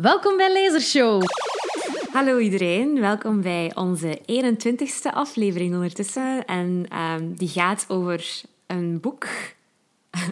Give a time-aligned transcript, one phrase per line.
[0.00, 1.22] Welkom bij Lasershow.
[2.12, 6.44] Hallo iedereen, welkom bij onze 21ste aflevering ondertussen.
[6.44, 9.26] En ehm, die gaat over een boek.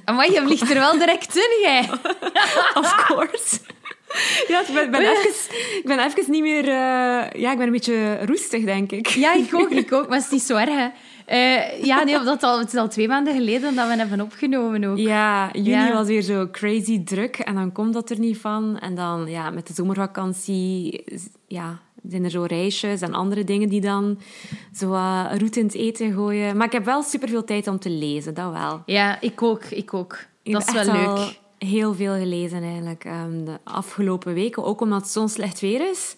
[0.05, 1.89] Maar je vliegt er wel direct in, jij.
[2.81, 3.59] of course.
[4.49, 6.69] Ja, ik ben, ben even, ik ben even niet meer...
[6.69, 9.07] eh, ja, ik ben een beetje roestig, denk ik.
[9.07, 10.09] Ja, ik ook, ik ook.
[10.09, 10.89] Maar het is niet zo erg, hè.
[11.29, 14.85] Eh, ja, nee, dat al, het is al twee maanden geleden dat we hebben opgenomen
[14.85, 14.97] ook.
[14.99, 15.93] Ja, juni Ja.
[15.93, 18.79] was weer zo crazy druk en dan komt dat er niet van.
[18.79, 21.05] En dan ja, met de zomervakantie
[21.47, 24.19] ja, zijn er zo reisjes en andere dingen die dan
[24.75, 26.57] zo uh, route in het eten gooien.
[26.57, 28.83] Maar ik heb wel superveel tijd om te lezen, dat wel.
[28.87, 30.19] Ja, ik ook, ik ook.
[30.43, 31.39] Ik Dat is wel leuk.
[31.59, 36.17] heel veel gelezen eigenlijk ehm, de afgelopen weken, ook omdat het zo'n slecht weer is.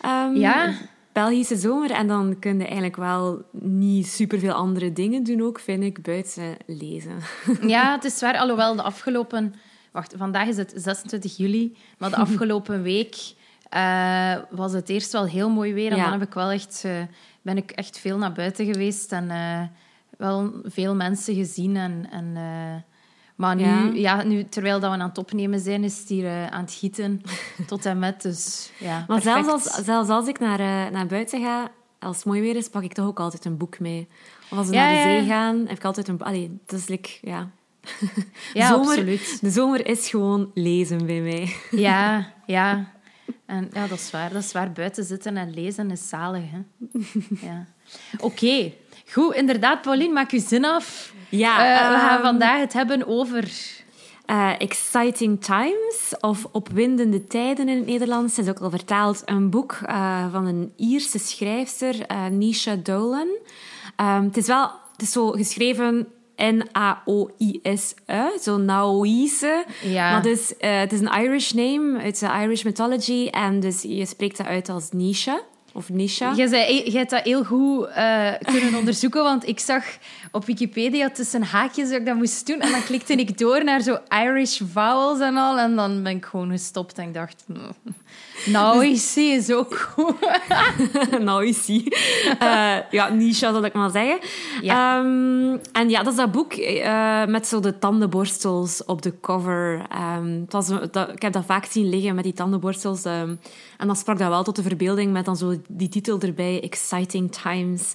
[0.00, 0.72] Ehm, Ja.
[1.12, 5.82] Belgische zomer en dan kun je eigenlijk wel niet superveel andere dingen doen ook, vind
[5.82, 7.16] ik, buiten lezen.
[7.66, 8.36] Ja, het is waar.
[8.36, 9.54] Alhoewel de afgelopen...
[9.92, 11.76] Wacht, vandaag is het 26 juli.
[11.98, 13.34] Maar de afgelopen week
[13.68, 15.90] eh, was het eerst wel heel mooi weer.
[15.90, 16.02] En Ja.
[16.02, 17.02] dan heb ik wel echt, eh,
[17.42, 19.12] ben ik echt veel naar buiten geweest.
[19.12, 19.62] En eh,
[20.18, 21.76] wel veel mensen gezien.
[21.76, 22.36] En, en,
[23.42, 23.90] maar nu, Ja.
[23.94, 24.22] ja.
[24.22, 27.22] nu, terwijl dat we aan het opnemen zijn, is het hier eh, aan het gieten.
[27.66, 28.22] Tot en met.
[28.22, 32.24] Dus ja, Maar zelfs als, zelfs als ik naar, eh, naar buiten ga, als het
[32.24, 34.08] mooi weer is, pak ik toch ook altijd een boek mee.
[34.50, 36.22] Of als we Ja, naar de zee gaan, heb ik altijd een...
[36.22, 37.50] Allee, dat is like, ja...
[38.52, 39.38] Ja, zomer, absoluut.
[39.40, 41.54] De zomer is gewoon lezen bij mij.
[41.70, 42.92] Ja, ja.
[43.46, 44.32] En ja, dat is waar.
[44.32, 44.72] Dat is waar.
[44.72, 46.42] Buiten zitten en lezen is zalig.
[46.50, 46.60] Hè?
[47.46, 47.66] Ja.
[48.18, 48.72] Oké.
[49.12, 51.12] Goed, inderdaad, Pauline, maak je zin af.
[51.28, 53.50] Ja, Eh, we gaan ehm, vandaag het hebben over...
[54.26, 58.36] Eh, Exciting Times of Opwindende Tijden in het Nederlands.
[58.36, 61.94] Het is ook al vertaald een boek eh, van een Ierse schrijfster,
[62.30, 63.28] Nisha Dolan.
[63.96, 66.06] Ehm, het is wel het is zo geschreven
[66.36, 69.64] N-A-O-I-S-E, zo Naoise.
[69.82, 70.10] Ja.
[70.10, 74.36] Maar dus, het is een Irish name uit de Irish mythology en dus je spreekt
[74.36, 75.40] dat uit als Nisha
[75.72, 76.34] of Nisha.
[76.34, 79.84] Jij, zei, jij hebt dat heel goed eh, kunnen onderzoeken, want ik zag
[80.30, 82.60] op Wikipedia tussen haakjes dat ik dat moest doen.
[82.60, 85.58] En dan klikte ik door naar zo Irish vowels en al.
[85.58, 87.44] En dan ben ik gewoon gestopt en ik dacht...
[87.46, 87.72] "Hmm,
[88.46, 90.14] Nou, is is ook goed.
[91.20, 91.96] nou, is ie.
[92.38, 94.18] Eh, ja, Nisha zal ik maar zeggen.
[94.60, 94.98] Ja.
[94.98, 99.86] Ehm, en ja, dat is dat boek eh, met zo de tandenborstels op de cover.
[99.88, 103.04] Ehm, het was, dat, ik heb dat vaak zien liggen met die tandenborstels.
[103.04, 103.34] ehm,
[103.78, 107.32] en dan sprak dat wel tot de verbeelding met dan zo die titel erbij, Exciting
[107.32, 107.92] Times.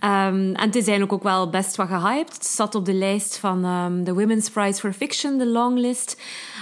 [0.00, 2.34] En het is eigenlijk ook wel best wat gehyped.
[2.34, 3.62] Het zat op de lijst van
[4.04, 6.16] de Women's Prize for Fiction, de longlist.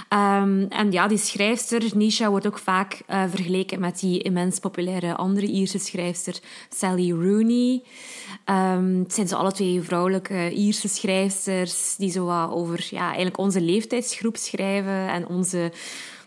[0.09, 5.15] Ehm, en ja, die schrijfster, Nisha, wordt ook vaak eh, vergeleken met die immens populaire
[5.15, 7.81] andere Ierse schrijfster, Sally Rooney.
[8.45, 13.37] Ehm, het zijn zo alle twee vrouwelijke Ierse schrijfsters die zo wat over ja, eigenlijk
[13.37, 15.71] onze leeftijdsgroep schrijven en onze...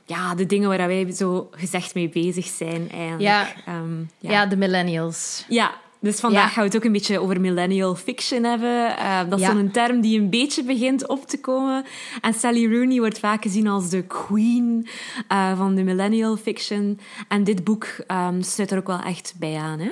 [0.05, 3.21] Ja, de dingen waar wij zo gezegd mee bezig zijn, eigenlijk.
[3.21, 3.47] Ja.
[3.67, 5.45] Ehm, Ja, de millennials.
[5.49, 6.49] ja, dus vandaag Ja.
[6.49, 8.97] gaan we het ook een beetje over millennial fiction hebben.
[8.97, 9.53] Eh, dat is Ja.
[9.53, 11.85] zo'n term die een beetje begint op te komen.
[12.21, 14.89] En Sally Rooney wordt vaak gezien als de queen
[15.29, 16.99] eh, van de millennial fiction.
[17.29, 19.79] En dit boek ehm, sluit er ook wel echt bij aan.
[19.79, 19.91] Hè?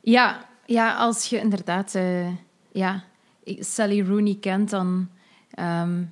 [0.00, 2.26] Ja, ja, als je inderdaad eh,
[2.72, 3.04] ja,
[3.44, 5.08] Sally Rooney kent, dan
[5.50, 6.02] ehm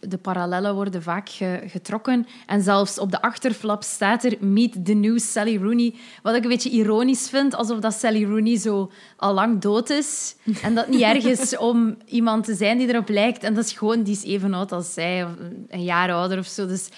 [0.00, 2.26] de parallellen worden vaak ge- getrokken.
[2.46, 5.94] En zelfs op de achterflap staat er Meet the new Sally Rooney.
[6.22, 10.36] Wat ik een beetje ironisch vind, alsof dat Sally Rooney zo al lang dood is.
[10.62, 13.42] En dat niet erg is om iemand te zijn die erop lijkt.
[13.42, 15.30] En dat is gewoon, die is even oud als zij, of
[15.68, 16.66] een jaar ouder of zo.
[16.66, 16.88] Dus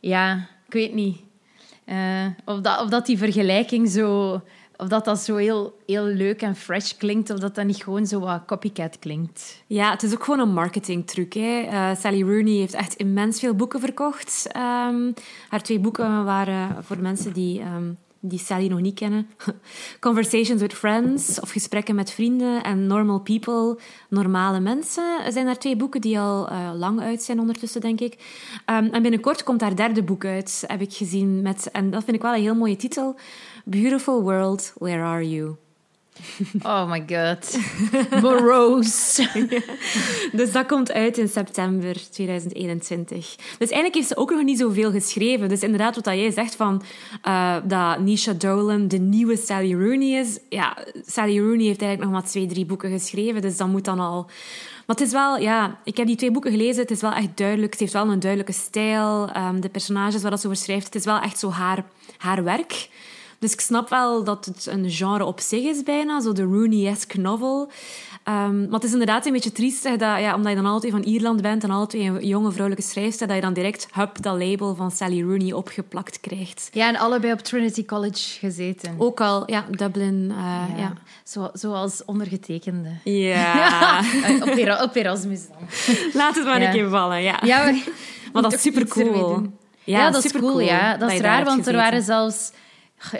[0.00, 1.20] ja, ik weet niet.
[1.84, 4.40] Eh, of, dat, of dat die vergelijking zo...
[4.82, 8.06] Of dat dat zo heel, heel leuk en fresh klinkt, of dat dat niet gewoon
[8.06, 9.62] zo wat copycat klinkt.
[9.66, 11.32] Ja, het is ook gewoon een marketingtruc.
[11.32, 11.60] Hè.
[11.60, 14.48] Eh, Sally Rooney heeft echt immens veel boeken verkocht.
[14.52, 15.12] Ehm,
[15.48, 17.90] haar twee boeken waren voor mensen die, ehm,
[18.20, 19.26] die Sally nog niet kennen.
[20.00, 23.78] Conversations with Friends, of Gesprekken met Vrienden, en Normal People,
[24.08, 25.24] Normale Mensen.
[25.24, 28.16] Er zijn daar twee boeken die al eh, lang uit zijn ondertussen, denk ik.
[28.64, 31.42] Ehm, en binnenkort komt haar derde boek uit, heb ik gezien.
[31.42, 33.16] Met, en dat vind ik wel een heel mooie titel.
[33.64, 35.56] Beautiful World, Where Are You?
[36.62, 37.58] Oh my god.
[38.22, 39.28] Morose.
[40.32, 43.36] Dus dat komt uit in september 2021.
[43.36, 45.48] Dus eigenlijk heeft ze ook nog niet zoveel geschreven.
[45.48, 46.82] Dus inderdaad, wat jij zegt van
[47.22, 50.38] eh, dat Nisha Dolan de nieuwe Sally Rooney is.
[50.48, 50.76] Ja,
[51.06, 53.42] Sally Rooney heeft eigenlijk nog maar twee, drie boeken geschreven.
[53.42, 54.24] Dus dat moet dan al...
[54.86, 56.82] Maar het is wel, ja, ik heb die twee boeken gelezen.
[56.82, 57.70] Het is wel echt duidelijk.
[57.70, 59.28] Het heeft wel een duidelijke stijl.
[59.32, 61.84] Ehm, de personages waar dat ze over schrijft, het is wel echt zo haar,
[62.18, 62.88] haar werk.
[63.42, 67.20] Dus ik snap wel dat het een genre op zich is bijna, zo de Rooney-esque
[67.20, 67.70] novel.
[68.28, 71.02] Um, maar het is inderdaad een beetje triestig, dat, ja, omdat je dan altijd van
[71.02, 74.74] Ierland bent en altijd een jonge vrouwelijke schrijfster, dat je dan direct hup, dat label
[74.74, 76.68] van Sally Rooney opgeplakt krijgt.
[76.72, 78.94] Ja, en allebei op Trinity College gezeten.
[78.98, 80.24] Ook al, ja, Dublin.
[80.30, 80.76] Uh, ja.
[80.76, 80.92] ja.
[81.24, 82.90] Zo, zoals ondergetekende.
[83.04, 84.00] Ja.
[84.42, 85.68] op, op Erasmus dan.
[86.12, 86.66] Laat het maar ja.
[86.66, 87.38] een keer vallen, ja.
[87.44, 87.82] ja maar,
[88.32, 89.42] maar dat is super cool.
[89.84, 90.96] Ja, dat is cool, ja.
[90.96, 92.52] Dat is raar, want er waren zelfs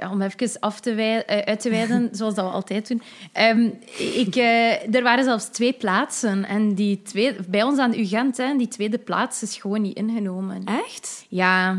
[0.00, 3.02] ja, om even af te wijden, uh, uit te wijden, zoals dat we altijd doen.
[3.38, 6.44] Um, ik, uh, er waren zelfs twee plaatsen.
[6.44, 9.96] En die twee, bij ons aan de UGent, hè, die tweede plaats is gewoon niet
[9.96, 10.64] ingenomen.
[10.64, 11.26] Echt?
[11.29, 11.76] Ja.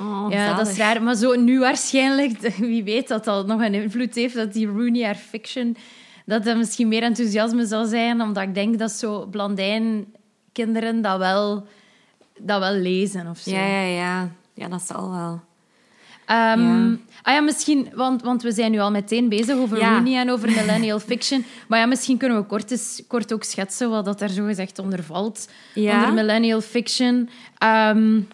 [0.00, 1.02] Oh, ja, dat is raar.
[1.02, 5.04] Maar zo nu waarschijnlijk, wie weet dat dat nog een invloed heeft, dat die Rooney
[5.04, 5.76] haar fiction,
[6.26, 10.06] dat er misschien meer enthousiasme zal zijn, omdat ik denk dat zo Blandijn
[10.52, 11.66] kinderen dat wel,
[12.38, 13.50] dat wel lezen of zo.
[13.50, 14.30] Ja, ja, ja.
[14.54, 15.40] Ja, dat zal wel.
[16.32, 19.78] Um, Ah ja, misschien, want, want we zijn nu al meteen bezig over.
[19.78, 21.44] Rooney en over millennial fiction.
[21.68, 24.78] Maar ja, misschien kunnen we kort, eens, kort ook schetsen wat dat daar zo gezegd
[24.78, 25.48] onder valt.
[25.74, 25.98] Ja.
[25.98, 27.28] Onder millennial fiction.
[27.64, 28.28] Um,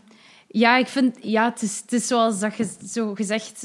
[0.47, 3.61] ja, ik vind, ja, het is, het is zoals dat je zo gezegd,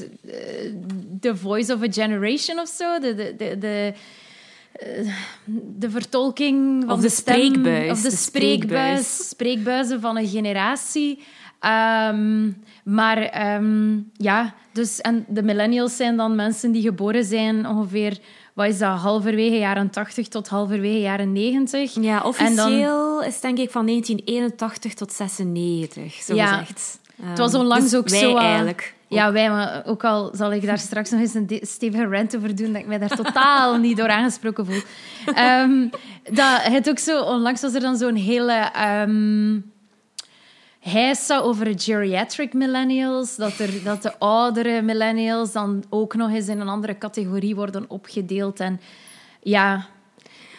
[1.20, 2.98] the eh, voice of a generation of zo.
[2.98, 3.92] De, de, de, de,
[4.72, 5.08] eh,
[5.76, 7.90] de vertolking van of de, de stem, spreekbuis.
[7.90, 11.18] Of de, de spreekbuis, spreekbuizen van een generatie.
[12.10, 18.18] Um, maar um, ja, dus en de millennials zijn dan mensen die geboren zijn ongeveer,
[18.54, 21.94] wat is dat, halverwege jaren 80 tot halverwege jaren 90.
[22.00, 27.00] Ja, officieel dan, is denk ik van 1981 tot 96, zo ja, gezegd.
[27.20, 28.36] Um, het was onlangs dus ook wij zo...
[28.36, 28.94] Uh, eigenlijk.
[29.08, 32.56] Ja, wij, maar ook al zal ik daar straks nog eens een stevige rant over
[32.56, 34.82] doen, dat ik mij daar totaal niet door aangesproken voel.
[35.38, 35.90] Um,
[36.22, 38.70] dat, het ook zo, onlangs was er dan zo'n hele...
[39.06, 39.72] Um,
[40.84, 46.60] heisa over geriatric millennials, dat, er, dat de oudere millennials dan ook nog eens in
[46.60, 48.60] een andere categorie worden opgedeeld.
[48.60, 48.80] En
[49.42, 49.86] ja...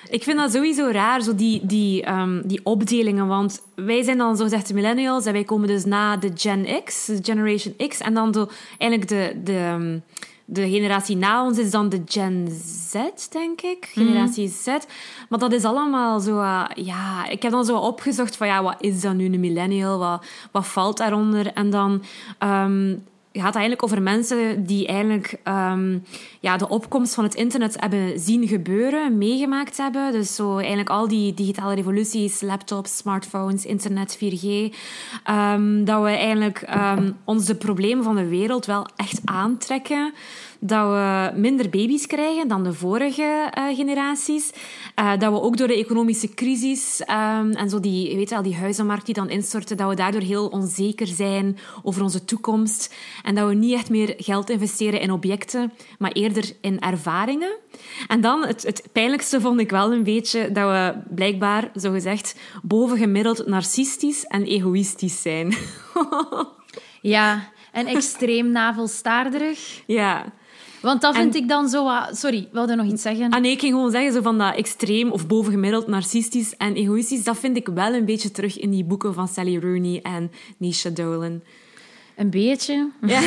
[0.09, 3.27] Ik vind dat sowieso raar, zo die, die, um, die opdelingen.
[3.27, 7.05] Want wij zijn dan zogezegd de millennials en wij komen dus na de Gen X,
[7.05, 7.99] de Generation X.
[7.99, 8.47] En dan de,
[8.77, 10.03] eigenlijk de, de, um,
[10.45, 12.93] de generatie na ons is dan de Gen Z,
[13.29, 13.89] denk ik.
[13.93, 14.65] Generatie Z.
[15.29, 16.39] Maar dat is allemaal zo...
[16.39, 18.47] Uh, ja, ik heb dan zo opgezocht van...
[18.47, 19.99] Ja, wat is dan nu een millennial?
[19.99, 21.53] Wat, wat valt daaronder?
[21.53, 22.03] En dan...
[22.39, 23.03] Um,
[23.41, 26.03] gaat eigenlijk over mensen die eigenlijk um,
[26.39, 30.11] ja, de opkomst van het internet hebben zien gebeuren, meegemaakt hebben.
[30.11, 34.75] Dus zo eigenlijk al die digitale revoluties, laptops, smartphones, internet, 4G.
[35.29, 36.67] Um, dat we eigenlijk
[36.97, 40.13] um, ons de problemen van de wereld wel echt aantrekken
[40.59, 44.51] dat we minder baby's krijgen dan de vorige uh, generaties.
[44.99, 48.43] Uh, dat we ook door de economische crisis um, en zo die, weet je wel,
[48.43, 52.95] die huizenmarkt die dan instorten, dat we daardoor heel onzeker zijn over onze toekomst.
[53.23, 57.55] En dat we niet echt meer geld investeren in objecten, maar eerder in ervaringen.
[58.07, 63.47] En dan, het, het pijnlijkste vond ik wel een beetje dat we blijkbaar, zogezegd, bovengemiddeld
[63.47, 65.55] narcistisch en egoïstisch zijn.
[67.01, 69.81] ja, en extreem navelstaarderig.
[69.85, 70.33] Ja.
[70.85, 71.89] Want dat vind en, ik dan zo...
[72.11, 73.29] Sorry, wilde nog iets zeggen?
[73.29, 77.23] Ah nee, ik ging gewoon zeggen zo van dat extreem of bovengemiddeld narcistisch en egoïstisch.
[77.23, 80.89] Dat vind ik wel een beetje terug in die boeken van Sally Rooney en Nisha
[80.89, 81.41] Dolan.
[82.15, 82.91] Een beetje.
[83.01, 83.21] Ja.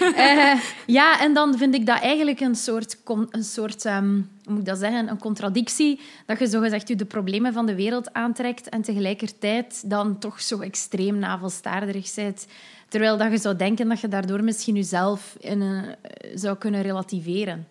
[0.00, 0.60] uh,
[0.98, 2.96] ja, en dan vind ik dat eigenlijk een soort,
[3.30, 6.00] een soort um, hoe moet ik dat zeggen, een contradictie.
[6.26, 10.60] Dat je zogezegd je de problemen van de wereld aantrekt en tegelijkertijd dan toch zo
[10.60, 12.46] extreem navelstaarderig bent.
[12.88, 15.94] Terwijl dat je zou denken dat je daardoor misschien jezelf in een,
[16.34, 17.66] zou kunnen relativeren.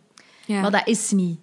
[0.45, 0.62] Ja.
[0.62, 1.39] Maar dat is niet.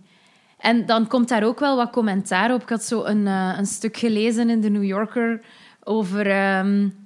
[0.58, 2.62] En dan komt daar ook wel wat commentaar op.
[2.62, 5.40] Ik had zo een, uh, een stuk gelezen in de New Yorker
[5.84, 7.01] over um,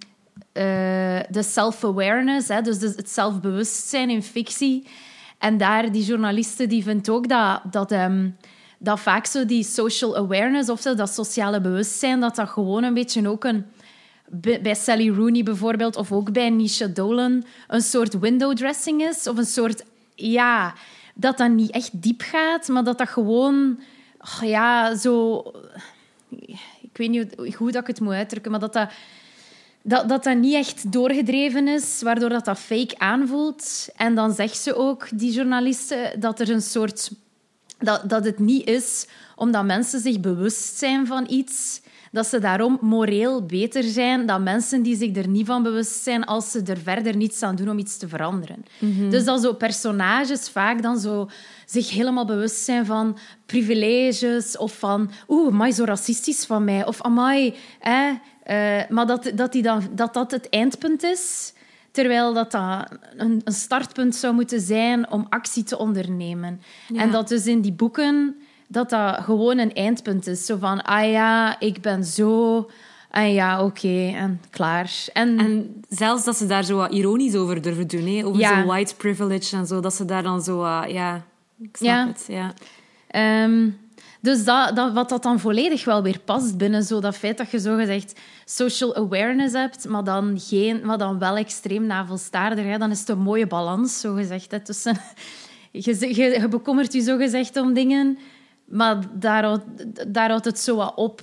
[0.57, 0.63] uh,
[1.31, 4.87] de self-awareness, dus het zelfbewustzijn in fictie.
[5.39, 8.37] En daar, die journalisten, die vindt ook dat, dat, um,
[8.79, 13.29] dat vaak zo die social awareness, of dat sociale bewustzijn, dat dat gewoon een beetje
[13.29, 13.65] ook een
[14.61, 19.27] bij Sally Rooney bijvoorbeeld, of ook bij Nisha Dolan, een soort window dressing is.
[19.27, 19.85] Of een soort,
[20.15, 20.75] ja,
[21.15, 23.81] dat dat niet echt diep gaat, maar dat dat gewoon,
[24.19, 25.43] oh ja, zo...
[26.81, 28.91] Ik weet niet hoe dat ik het moet uitdrukken, maar dat dat,
[29.87, 33.89] dat, dat dat niet echt doorgedreven is, waardoor dat, dat fake aanvoelt.
[33.97, 37.11] En dan zegt ze ook, die journalisten, dat er een soort...
[37.79, 41.81] Dat, dat het niet is omdat mensen zich bewust zijn van iets
[42.13, 46.25] dat ze daarom moreel beter zijn dan mensen die zich er niet van bewust zijn
[46.25, 48.65] als ze er verder niets aan doen om iets te veranderen.
[48.79, 49.11] Mhm.
[49.11, 51.29] Dus dat zo personages vaak dan zo
[51.67, 56.87] zich helemaal bewust zijn van privileges of van oeh, amai, zo racistisch van mij.
[56.87, 58.13] Of amai, hè,
[58.51, 61.55] uh, maar dat, dat, die dan, dat dat het eindpunt is
[61.91, 66.61] terwijl dat, dat een, een startpunt zou moeten zijn om actie te ondernemen.
[66.95, 68.37] En dat dus in die boeken
[68.69, 70.47] dat dat gewoon een eindpunt is.
[70.47, 72.71] Zo van, ah ja, ik ben zo...
[73.11, 74.93] En ja, oké, en klaar.
[75.13, 78.25] En, en zelfs dat ze daar zo wat ironisch over durven doen, hè?
[78.25, 78.61] over ja.
[78.61, 81.25] zo white privilege en zo, dat ze daar dan zo, uh, ja,
[81.61, 82.07] ik snap ja.
[82.07, 82.55] het, ja.
[83.45, 83.79] Um,
[84.21, 87.51] dus dat, dat, wat dat dan volledig wel weer past binnen zo dat feit dat
[87.51, 92.91] je zogezegd social awareness hebt, maar dan, geen, maar dan wel extreem navelstaarder, hè, dan
[92.91, 94.51] is het een mooie balans, zogezegd.
[94.51, 94.97] Hè, tussen,
[95.71, 98.19] je, je, je bekommert je zogezegd om dingen,
[98.65, 99.65] maar daar houdt,
[100.15, 101.21] daar het zo wat op.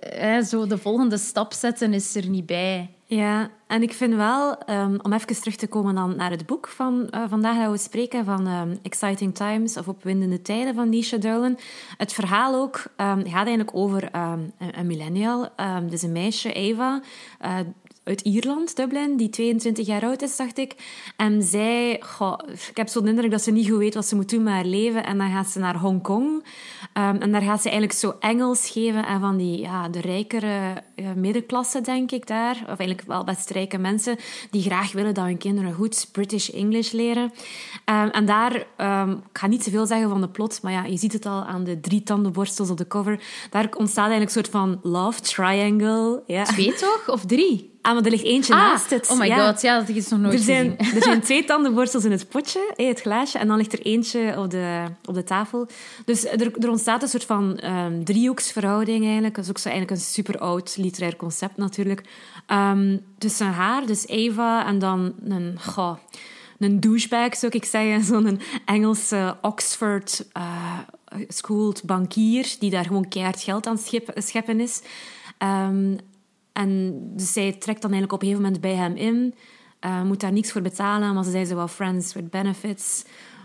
[0.00, 2.90] Hè, zo de volgende stap zetten is er niet bij.
[3.10, 6.68] Ja, en ik vind wel, um, om even terug te komen dan naar het boek
[6.68, 11.16] van uh, vandaag dat we spreken, van um, Exciting Times of Opwindende Tijden van Nisha
[11.16, 11.58] Dowlen.
[11.96, 15.48] Het verhaal ook um, gaat eigenlijk over een, een, millennial,
[15.88, 17.02] dus een meisje, Eva,
[17.44, 17.56] uh,
[18.10, 20.74] uit Ierland, Dublin, die 22 jaar oud is, dacht ik.
[21.16, 21.92] En zij,
[22.68, 24.64] ik heb zo'n indruk dat ze niet goed weet wat ze moet doen met haar
[24.64, 25.04] leven.
[25.04, 26.26] En dan gaat ze naar Hongkong.
[26.34, 30.82] Um, en daar gaat ze eigenlijk zo Engels geven aan van die, ja, de rijkere
[30.96, 32.56] uh, middenklasse, denk ik, daar.
[32.60, 34.16] Of eigenlijk wel best rijke mensen
[34.50, 37.32] die graag willen dat hun kinderen goed British English leren.
[37.84, 40.96] Um, en daar, um, ik ga niet zoveel zeggen van de plot, maar ja, je
[40.96, 43.20] ziet het al aan de drie tandenborstels op de cover.
[43.50, 46.22] Daar ontstaat eigenlijk een soort van love triangle.
[46.26, 46.44] Ja.
[46.44, 47.08] Twee toch?
[47.08, 47.69] Of drie?
[47.82, 49.10] Ah, maar er ligt eentje ah, naast het.
[49.10, 52.10] Oh my god, ja, dat is nog nooit er zijn, Er zijn twee tandenborstels in
[52.10, 55.68] het potje, het glaasje, en dan ligt er eentje op de, op de tafel.
[56.04, 59.34] Dus er, er ontstaat een soort van um, driehoeksverhouding eigenlijk.
[59.34, 62.02] Dat is ook zo eigenlijk een super oud literair concept natuurlijk.
[62.48, 65.58] Um, tussen haar, dus Eva, en dan een...
[65.60, 65.96] Goh,
[66.58, 68.04] een douchebag, zou ik zeggen.
[68.24, 70.78] Zo'n Engelse Oxford uh,
[71.28, 73.78] schooled bankier die daar gewoon keihard geld aan
[74.14, 74.82] scheppen is.
[75.38, 75.98] Um,
[76.60, 79.34] en dus zij trekt dan eigenlijk op een gegeven moment bij hem in.
[79.84, 83.04] Uh, moet daar niks voor betalen, maar ze zijn wel friends with benefits.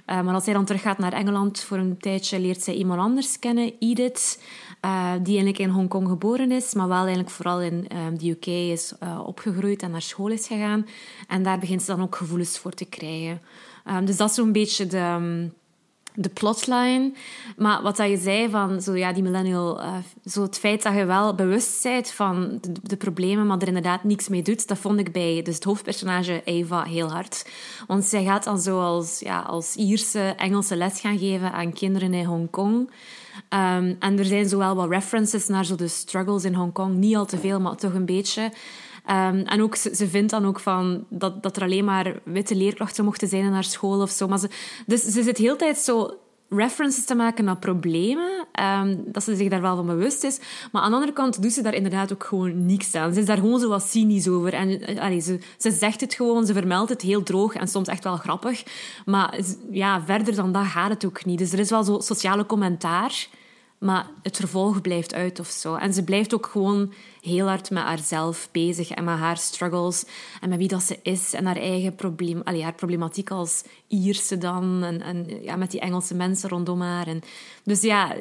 [0.10, 3.40] Uh, maar als hij dan teruggaat naar Engeland voor een tijdje, leert zij iemand anders
[3.40, 4.42] kennen, Edith,
[4.86, 8.94] uh, die eigenlijk in Hongkong geboren is, maar wel eigenlijk vooral in de UK is
[9.26, 10.86] opgegroeid en naar school is gegaan.
[11.28, 13.42] En daar begint ze dan ook gevoelens voor te krijgen.
[14.04, 14.98] dus dat is zo'n beetje de...
[14.98, 15.54] Um,
[16.16, 17.12] de plotline.
[17.58, 19.96] Maar wat dat je zei van zo, ja, die millennial, uh,
[20.26, 24.04] zo het feit dat je wel bewust bent van de, de, problemen, maar er inderdaad
[24.04, 27.50] niks mee doet, dat vond ik bij dus het hoofdpersonage Eva heel hard.
[27.88, 32.14] Want zij gaat dan zo als, ja, als Ierse Engelse les gaan geven aan kinderen
[32.14, 32.90] in Hongkong.
[33.50, 37.26] Um, en er zijn zowel wat references naar zo de struggles in Hongkong, niet al
[37.26, 38.52] te veel, maar toch een beetje.
[39.10, 43.06] Um, en ook, ze, vindt dan ook van dat, dat er alleen maar witte leerkrachten
[43.06, 44.28] mochten zijn in haar school of zo.
[44.28, 44.50] Maar ze,
[44.86, 46.18] dus ze zit heel tijd zo
[46.50, 48.48] references te maken naar problemen,
[48.82, 50.40] um, dat ze zich daar wel van bewust is.
[50.72, 53.14] Maar aan de andere kant doet ze daar inderdaad ook gewoon niks aan.
[53.14, 54.54] Ze is daar gewoon zo wat cynisch over.
[54.54, 58.04] En eh, ze, ze zegt het gewoon, ze vermeldt het heel droog en soms echt
[58.04, 58.64] wel grappig.
[59.06, 59.40] Maar
[59.72, 61.38] ja, verder dan dat gaat het ook niet.
[61.38, 63.28] Dus er is wel zo sociale commentaar
[63.78, 65.76] maar het vervolg blijft uit of zo.
[65.76, 70.06] En ze blijft ook gewoon heel hard met haarzelf bezig en met haar struggles
[70.42, 74.38] en met wie dat ze is en haar eigen probleem, allee, haar problematiek als Ierse
[74.38, 77.08] dan en, en ja, met die Engelse mensen rondom haar.
[77.08, 77.22] En,
[77.64, 78.16] dus ja,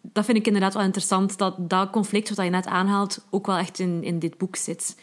[0.00, 3.56] dat vind ik inderdaad wel interessant dat dat conflict wat je net aanhaalt ook wel
[3.56, 4.96] echt in, in dit boek zit.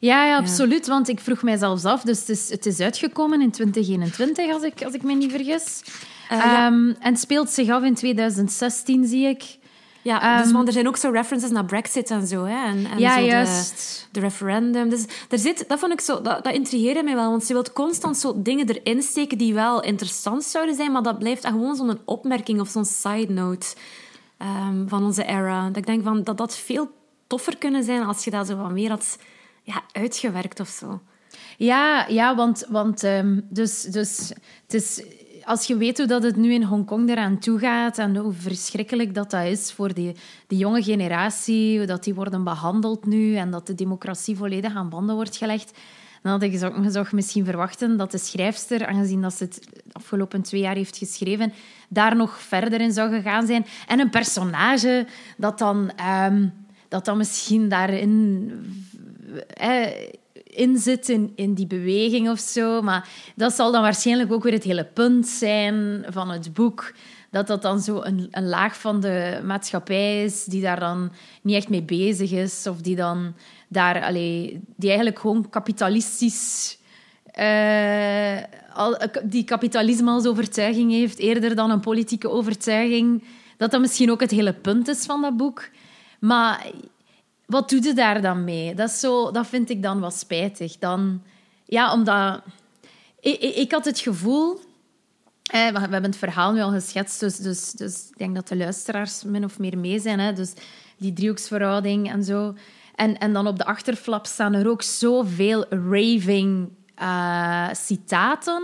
[0.00, 0.86] Ja, ja, absoluut.
[0.86, 2.02] Want ik vroeg mij zelfs af.
[2.02, 5.82] Dus het is, het is uitgekomen in 2021, als ik, als ik me niet vergis.
[6.32, 9.58] Uh, um, en speelt zich af in 2016, zie ik.
[10.02, 12.44] Ja, um, dus, want er zijn ook zo references naar Brexit en zo.
[12.44, 12.66] Hè?
[12.66, 14.08] En, en ja, zo juist.
[14.10, 14.88] De, de, referendum.
[14.88, 17.30] Dus er zit, dat vond ik zo, dat, dat intrigeerde mij wel.
[17.30, 21.18] Want ze wil constant zo dingen erin steken die wel interessant zouden zijn, maar dat
[21.18, 23.66] blijft gewoon zo'n opmerking of zo'n side note
[24.38, 25.66] um, van onze era.
[25.66, 26.90] Dat ik denk van, dat dat veel
[27.26, 29.18] toffer kunnen zijn als je dat zo wat meer had
[29.62, 31.00] ja, uitgewerkt of zo.
[31.56, 34.32] Ja, ja want, want um, dus, dus
[34.66, 35.02] het is
[35.44, 39.14] als je weet hoe dat het nu in Hongkong eraan toe gaat en hoe verschrikkelijk
[39.14, 40.14] dat, dat is voor die,
[40.46, 45.14] jonge generatie, hoe dat die worden behandeld nu en dat de democratie volledig aan banden
[45.14, 45.78] wordt gelegd,
[46.22, 50.74] dan had ik misschien verwachten dat de schrijfster, aangezien dat ze het afgelopen twee jaar
[50.74, 51.52] heeft geschreven,
[51.88, 53.66] daar nog verder in zou gegaan zijn.
[53.86, 55.06] En een personage
[55.36, 55.92] dat dan,
[56.26, 56.52] um,
[56.88, 58.52] dat dan misschien daarin...
[59.46, 59.86] Eh,
[60.50, 62.82] in zit in, die beweging of zo.
[62.82, 66.92] Maar dat zal dan waarschijnlijk ook weer het hele punt zijn van het boek.
[67.30, 71.56] Dat dat dan zo een, een laag van de maatschappij is die daar dan niet
[71.56, 72.66] echt mee bezig is.
[72.66, 73.34] Of die dan
[73.68, 76.78] daar, allee, die eigenlijk gewoon kapitalistisch.
[77.38, 78.36] Uh,
[78.74, 83.24] al, die kapitalisme als overtuiging heeft, eerder dan een politieke overtuiging.
[83.56, 85.68] Dat dat misschien ook het hele punt is van dat boek.
[86.20, 86.66] Maar
[87.50, 88.74] wat doe je daar dan mee?
[88.74, 90.78] Dat, zo, dat vind ik dan wel spijtig.
[90.78, 91.22] Dan,
[91.64, 92.42] ja, omdat...
[93.20, 94.60] Ik, ik, ik had het gevoel...
[95.42, 98.56] Eh, we hebben het verhaal nu al geschetst, dus, dus, dus ik denk dat de
[98.56, 100.18] luisteraars min of meer mee zijn.
[100.18, 100.32] Hè?
[100.32, 100.52] Dus
[100.96, 102.54] die driehoeksverhouding en zo.
[102.94, 106.68] En, en dan op de achterflap staan er ook zoveel raving
[107.02, 108.62] uh, citaten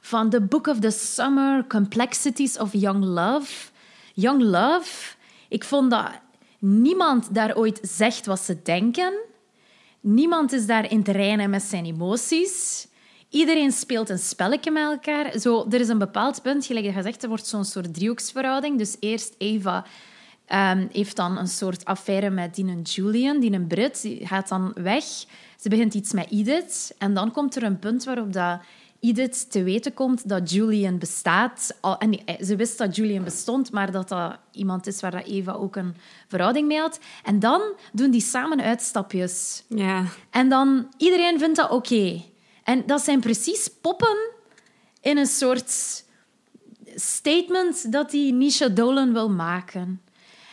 [0.00, 3.70] van The Book of the Summer, Complexities of Young Love.
[4.14, 5.14] Young Love,
[5.48, 6.10] ik vond dat
[6.64, 9.12] niemand daar ooit zegt wat ze denken.
[10.00, 12.86] Niemand is daar in het reinen met zijn emoties.
[13.28, 15.38] Iedereen speelt een spelletje met elkaar.
[15.38, 18.78] Zo, er is een bepaald punt, gelijk gezegd, er wordt zo'n soort driehoeksverhouding.
[18.78, 19.84] Dus eerst Eva
[20.48, 24.72] um, heeft dan een soort affaire met die Julian, die een Brit, die gaat dan
[24.74, 25.04] weg.
[25.60, 26.94] Ze begint iets met Edith.
[26.98, 28.60] En dan komt er een punt waarop dat
[29.04, 31.76] Edith te weten komt dat Julian bestaat.
[31.98, 35.52] En eh, ze wist dat Julian bestond, maar dat dat iemand is waar dat Eva
[35.52, 35.94] ook een
[36.28, 36.98] verhouding mee had.
[37.22, 39.64] En dan doen die samen uitstapjes.
[39.68, 40.04] Ja.
[40.30, 42.22] En dan, iedereen vindt dat oké.
[42.62, 44.16] En dat zijn precies poppen
[45.00, 46.04] in een soort
[46.94, 50.02] statement dat die Nisha Dolan wil maken.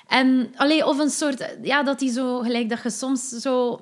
[0.08, 1.58] En, allee, of een soort...
[1.62, 2.40] Ja, dat die zo...
[2.40, 3.80] Gelijk dat je soms zo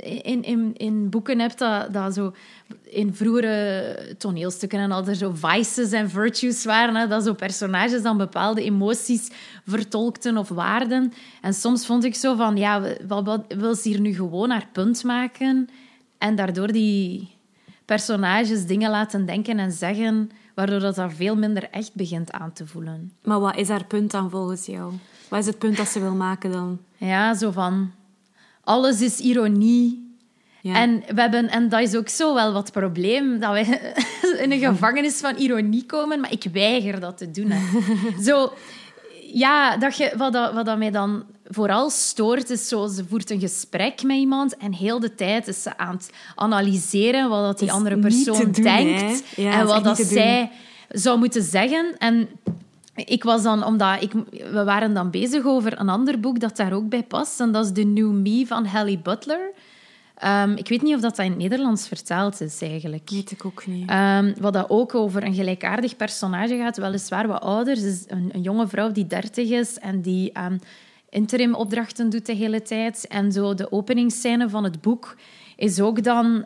[0.00, 2.34] in, in, in boeken hebt dat, dat zo
[2.82, 8.02] in vroegere toneelstukken en al er zo vices en virtues waren, hè, dat zo personages
[8.02, 9.30] dan bepaalde emoties
[9.66, 11.12] vertolkten of waarden.
[11.40, 14.68] En soms vond ik zo van, ja, wat, wat wil ze hier nu gewoon haar
[14.72, 15.68] punt maken
[16.18, 17.30] en daardoor die
[17.84, 22.66] personages dingen laten denken en zeggen, waardoor dat, dat veel minder echt begint aan te
[22.66, 23.12] voelen.
[23.22, 24.92] Maar wat is haar punt dan volgens jou?
[25.28, 26.78] Wat is het punt dat ze wil maken dan?
[26.96, 27.90] Ja, zo van
[28.64, 30.10] alles is ironie.
[30.60, 30.74] Ja.
[30.74, 33.92] En, we hebben, en dat is ook zo wel wat probleem, dat we
[34.42, 37.52] in een gevangenis van ironie komen, maar ik weiger dat te doen.
[38.26, 38.52] zo,
[39.32, 43.30] ja, dat je, wat, dat, wat dat mij dan vooral stoort, is zo, ze voert
[43.30, 47.58] een gesprek met iemand en heel de tijd is ze aan het analyseren wat dat
[47.58, 50.50] die andere persoon denkt en wat dat zij
[50.88, 51.94] zou moeten zeggen.
[51.98, 52.28] En
[52.94, 56.72] ik was dan, omdat ik, we waren dan bezig over een ander boek dat daar
[56.72, 57.40] ook bij past.
[57.40, 59.52] En dat is The New Me van Halle Butler.
[60.24, 63.10] Um, ik weet niet of dat, dat in het Nederlands vertaald is, eigenlijk.
[63.10, 63.90] Weet ik ook niet.
[63.90, 67.76] Um, wat dat ook over een gelijkaardig personage gaat, weliswaar wat ouder.
[67.76, 70.58] Ze is een, een jonge vrouw die dertig is en die um,
[71.08, 73.06] interim-opdrachten doet de hele tijd.
[73.08, 75.16] En zo de openingsscène van het boek
[75.56, 76.44] is ook dan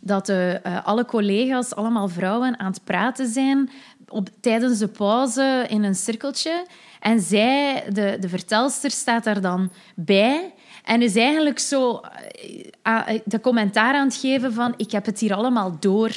[0.00, 3.70] dat de, uh, alle collega's, allemaal vrouwen, aan het praten zijn
[4.08, 6.66] op, tijdens de pauze in een cirkeltje.
[7.00, 10.52] En zij, de, de vertelster, staat daar dan bij.
[10.84, 12.00] En is eigenlijk zo
[12.86, 14.74] uh, de commentaar aan het geven van...
[14.76, 16.12] Ik heb het hier allemaal door.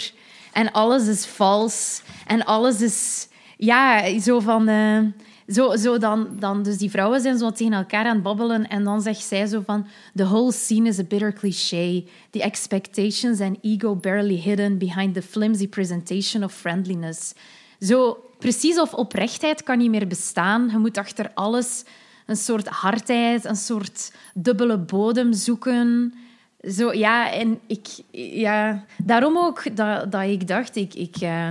[0.54, 2.02] En alles is vals.
[2.28, 3.28] En alles is...
[3.58, 4.69] Ja, zo van...
[4.69, 4.99] Uh,
[5.47, 8.84] zo, zo dan, dan, dus die vrouwen zijn zo tegen elkaar aan het babbelen en
[8.84, 9.88] dan zegt zij zo van...
[10.15, 12.04] The whole scene is a bitter cliché.
[12.30, 17.34] The expectations and ego barely hidden behind the flimsy presentation of friendliness.
[17.80, 20.70] Zo precies of oprechtheid kan niet meer bestaan.
[20.72, 21.84] Je moet achter alles
[22.26, 26.13] een soort hardheid, een soort dubbele bodem zoeken.
[26.62, 27.88] Zo, ja, en ik...
[28.12, 30.94] Ja, daarom ook dat, dat ik dacht, ik...
[30.94, 31.50] ik uh,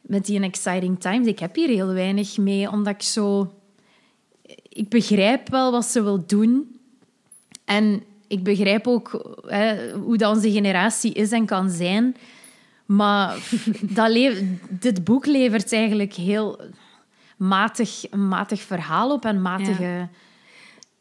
[0.00, 3.52] met die Exciting Times, ik heb hier heel weinig mee, omdat ik zo...
[4.68, 6.78] Ik begrijp wel wat ze wil doen.
[7.64, 12.16] En ik begrijp ook hè, hoe dat onze generatie is en kan zijn.
[12.88, 13.36] Maar
[13.80, 14.12] dat
[14.68, 16.60] dit boek levert eigenlijk heel
[17.36, 20.08] matig, een matig verhaal op en matige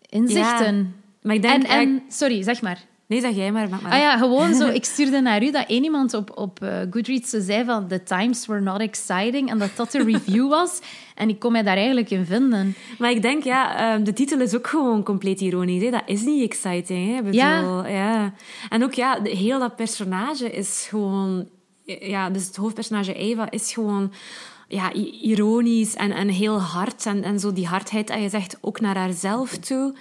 [0.10, 0.76] inzichten.
[0.76, 0.86] Ja,
[1.22, 1.64] maar ik denk...
[1.64, 2.86] En, en, sorry, zeg maar.
[3.06, 3.70] Nee, zeg jij maar.
[3.70, 3.92] maar.
[3.92, 4.68] Ah ja, gewoon zo.
[4.68, 8.46] Ik stuurde naar u dat één iemand op, op uh, Goodreads zei van The Times
[8.46, 10.80] were not exciting en dat dat de review was.
[11.16, 12.76] En ik kon mij daar eigenlijk in vinden.
[12.98, 15.84] Maar ik denk, ja, um, de titel is ook gewoon compleet ironisch.
[15.84, 15.90] Hè?
[15.90, 17.16] Dat is niet exciting.
[17.16, 17.22] Hè?
[17.22, 17.88] Bedoel, ja.
[17.88, 18.34] ja.
[18.70, 21.48] En ook, ja, heel dat personage is gewoon
[21.88, 24.14] ja, dus het hoofdpersonage Eva is gewoon
[24.68, 27.06] ja, ironisch en, en heel hard.
[27.06, 29.94] En, en zo die hardheid, en je zegt, ook naar haarzelf toe.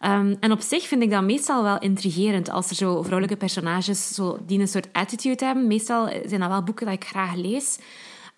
[0.00, 4.14] Um, en op zich vind ik dat meestal wel intrigerend als er zo vrouwelijke personages
[4.14, 5.66] zo, die een soort attitude hebben.
[5.66, 7.78] Meestal zijn dat wel boeken dat ik graag lees.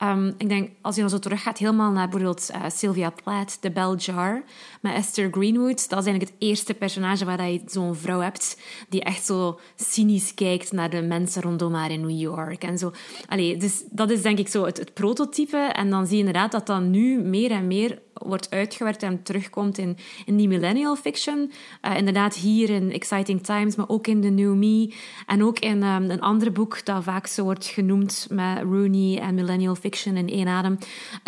[0.03, 3.71] Um, ik denk, als je dan zo teruggaat helemaal naar bijvoorbeeld uh, Sylvia Plath, The
[3.71, 4.43] Bell Jar,
[4.81, 5.89] met Esther Greenwood.
[5.89, 10.35] Dat is eigenlijk het eerste personage waar je zo'n vrouw hebt die echt zo cynisch
[10.35, 12.65] kijkt naar de mensen rondom haar in New York.
[12.65, 12.93] En zo.
[13.29, 15.57] Allee, dus dat is denk ik zo het, het prototype.
[15.57, 19.79] En dan zie je inderdaad dat dat nu meer en meer wordt uitgewerkt en terugkomt
[19.79, 21.53] in, in die millennial fiction.
[21.83, 24.95] Uh, inderdaad, hier in Exciting Times, maar ook in The New Me.
[25.27, 29.35] En ook in um, een ander boek dat vaak zo wordt genoemd met Rooney en
[29.35, 30.79] millennial fiction in één adem.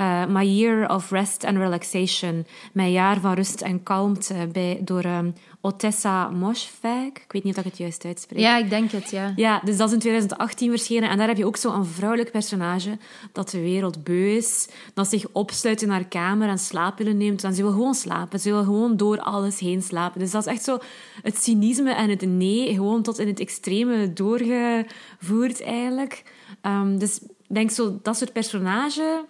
[0.01, 2.47] Uh, My Year of Rest and Relaxation.
[2.73, 7.07] Mijn jaar van rust en kalmte bij, door um, Otessa Moshfegh.
[7.07, 8.41] Ik weet niet of ik het juist uitspreek.
[8.41, 9.33] Ja, ik denk het, ja.
[9.37, 11.11] Ja, dus dat is in 2018 verschenen.
[11.11, 12.99] En daar heb je ook zo'n vrouwelijk personage
[13.33, 14.69] dat de wereld beu is.
[14.95, 17.45] Dat zich opsluit in haar kamer en slaappillen neemt.
[17.45, 18.41] En ze wil gewoon slapen.
[18.41, 20.21] Ze wil gewoon door alles heen slapen.
[20.21, 20.79] Dus dat is echt zo
[21.23, 26.23] het cynisme en het nee gewoon tot in het extreme doorgevoerd eigenlijk.
[26.63, 29.25] Um, dus ik denk zo, dat soort personage...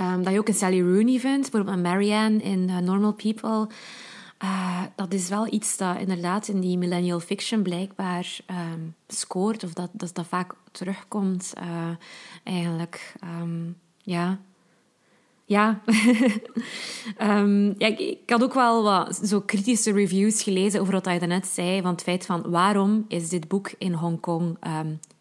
[0.00, 3.66] Um, dat je ook in Sally Rooney vindt, bijvoorbeeld Marianne in uh, Normal People...
[4.44, 9.72] Uh, dat is wel iets dat inderdaad in die millennial fiction blijkbaar um, scoort, of
[9.72, 11.90] dat, dat vaak terugkomt, uh,
[12.44, 13.14] eigenlijk.
[13.40, 14.38] Um, ja.
[15.44, 15.80] Ja.
[17.20, 21.46] um, ja ik, had ook wel wat zo kritische reviews gelezen over wat je net
[21.46, 24.56] zei, van het feit van waarom is dit boek in Hongkong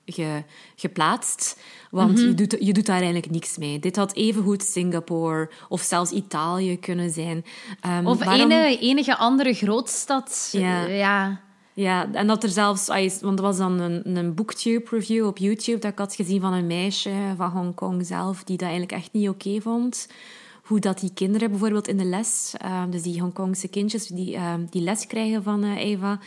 [0.07, 0.43] ge,
[0.75, 1.59] geplaatst.
[1.91, 2.27] Want mm -hmm.
[2.27, 3.79] je, doet, je doet daar eigenlijk niks mee.
[3.79, 7.45] Dit had evengoed Singapore of zelfs Italië kunnen zijn.
[7.85, 8.51] Um, of waarom...
[8.51, 10.49] ene, enige andere grootstad.
[10.51, 10.85] Ja.
[10.85, 11.45] ja.
[11.73, 12.87] Ja, en dat er zelfs...
[13.21, 16.67] Want er was dan een, een booktube-review op YouTube dat ik had gezien van een
[16.67, 20.07] meisje van Hongkong zelf, die dat eigenlijk echt niet oké okay vond
[20.67, 24.53] hoe dat die kinderen bijvoorbeeld in de les, uh, dus die Hongkongse kindjes die, uh,
[24.69, 26.19] die les krijgen van uh, Eva,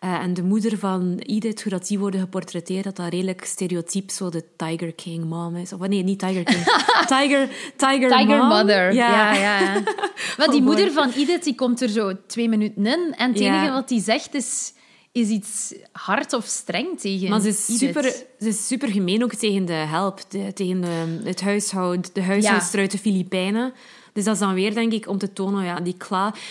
[0.00, 4.30] en de moeder van Edith, hoe dat die worden geportretteerd, dat dat redelijk stereotyp zo
[4.30, 5.72] de Tiger King mom is.
[5.72, 6.64] Of nee, niet Tiger King.
[7.16, 8.48] Tiger, Tiger, Tiger mom.
[8.48, 8.92] Mother.
[8.92, 9.82] Ja, ja,
[10.50, 13.14] die oh moeder van Edith, die komt er zo twee minuten in.
[13.16, 14.72] En het enige wat die zegt is
[15.12, 18.02] is iets hard of streng tegen Maar ze is, super,
[18.38, 22.76] ze is super gemeen ook tegen de help, de, tegen de, het huishoud, de huishoudster
[22.76, 22.82] ja.
[22.82, 23.72] uit de Filipijnen.
[24.20, 25.96] Dus dat is dan weer, denk ik, om te tonen, ja, die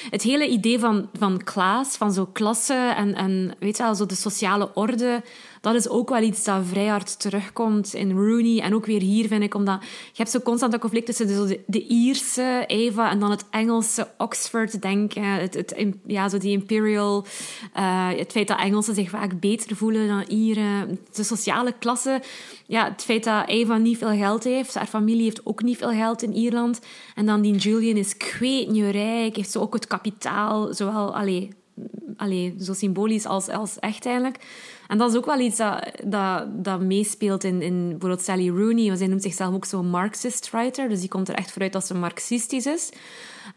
[0.09, 4.05] het hele idee van, van klaas, van zo klasse en, en weet je wel, zo
[4.05, 5.23] de sociale orde,
[5.61, 8.61] dat is ook wel iets dat vrij hard terugkomt in Rooney.
[8.61, 11.87] En ook weer hier, vind ik, omdat je hebt zo constant dat conflict tussen de,
[11.87, 15.23] Ierse Eva en dan het Engelse Oxford-denken.
[15.23, 17.25] Het, het, ja, zo die imperial...
[17.77, 20.99] Uh, het feit dat Engelsen zich vaak beter voelen dan Ieren.
[21.11, 22.21] De sociale klasse.
[22.65, 24.73] Ja, het feit dat Eva niet veel geld heeft.
[24.73, 26.79] Haar familie heeft ook niet veel geld in Ierland.
[27.15, 28.15] En dan die Julian is
[28.91, 31.15] rijk, heeft zo ook het kapitaal, zowel...
[31.15, 31.49] Allee,
[32.17, 34.37] allee, zo symbolisch als, als echt eigenlijk.
[34.89, 38.95] En dat is ook wel iets dat, dat, dat meespeelt in, in bijvoorbeeld Sally Rooney.
[38.95, 40.89] Zij noemt zichzelf ook zo'n Marxist writer.
[40.89, 42.89] Dus die komt er echt vooruit dat ze marxistisch is.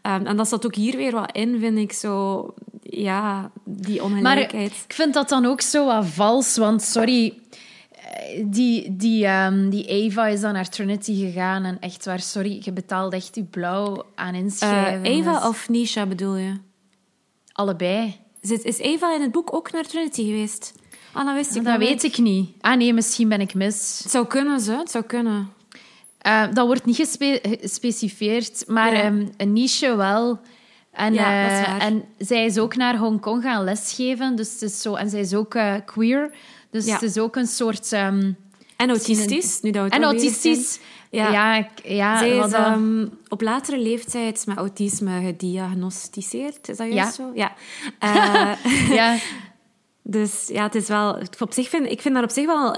[0.01, 1.93] Um, en dat zat ook hier weer wat in, vind ik.
[1.93, 4.53] Zo, ja, die ongelijkheid.
[4.53, 6.57] Maar ik vind dat dan ook zo wat vals.
[6.57, 7.37] Want, sorry...
[8.45, 12.71] Die, die, um, die Eva is dan naar Trinity gegaan en echt waar, sorry, je
[12.71, 15.05] betaalt echt je blauw aan inschrijven.
[15.05, 16.53] Uh, Eva of Nisha bedoel je?
[17.51, 18.15] Allebei.
[18.41, 20.73] Is Eva in het boek ook naar Trinity geweest?
[21.13, 22.49] Ah, dat wist ik Dat weet ik niet.
[22.61, 23.99] Ah nee, misschien ben ik mis.
[24.03, 24.77] Het zou kunnen, zo.
[24.77, 25.49] Het zou kunnen.
[26.27, 29.05] Uh, dat wordt niet gespecificeerd, maar ja.
[29.05, 30.39] um, een niche wel.
[30.91, 34.35] En, ja, uh, en zij is ook naar Hongkong gaan lesgeven.
[34.35, 36.31] Dus het is zo, en zij is ook uh, queer.
[36.71, 36.93] Dus ja.
[36.93, 37.91] het is ook een soort...
[37.91, 38.35] Um,
[38.77, 40.79] en autistisch, nu dat we En autistisch.
[41.09, 41.31] Ja.
[41.31, 46.69] Ja, ja, Zij is um, op latere leeftijd met autisme gediagnosticeerd.
[46.69, 47.23] Is dat juist ja.
[47.23, 47.31] zo?
[47.33, 47.53] Ja.
[48.03, 49.17] Uh, ja.
[50.03, 51.17] Dus ja, het is wel...
[51.39, 52.77] Op zich vind, ik vind dat op zich wel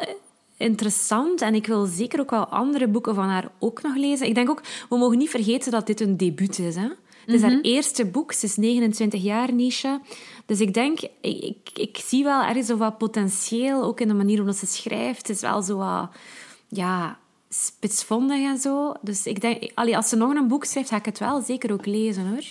[0.57, 1.41] interessant.
[1.41, 4.27] En ik wil zeker ook wel andere boeken van haar ook nog lezen.
[4.27, 6.75] Ik denk ook, we mogen niet vergeten dat dit een debuut is.
[6.75, 6.87] Hè?
[7.25, 8.31] Het is haar eerste boek.
[8.33, 10.01] Ze is 29 jaar, Nisha.
[10.45, 14.13] Dus ik denk, ik, ik, ik zie wel ergens zo wat potentieel, ook in de
[14.13, 15.27] manier waarop ze schrijft.
[15.27, 16.09] Het is wel zo wat,
[16.67, 17.17] ja,
[17.49, 18.93] spitsvondig en zo.
[19.01, 21.71] Dus ik denk, allee, als ze nog een boek schrijft, ga ik het wel zeker
[21.71, 22.43] ook lezen, hoor.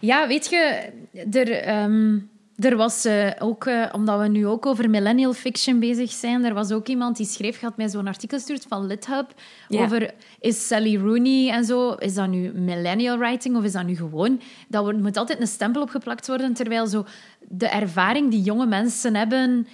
[0.00, 0.90] Ja, weet je,
[1.30, 1.82] er...
[1.84, 6.44] Um er was uh, ook, uh, omdat we nu ook over millennial fiction bezig zijn,
[6.44, 9.34] er was ook iemand die schreef, had mij zo'n artikel gestuurd van LitHub
[9.68, 13.96] over is Sally Rooney en zo, is dat nu millennial writing of is dat nu
[13.96, 14.40] gewoon?
[14.68, 17.04] Dat wordt, moet altijd een stempel opgeplakt worden, terwijl zo
[17.48, 19.66] de ervaring die jonge mensen hebben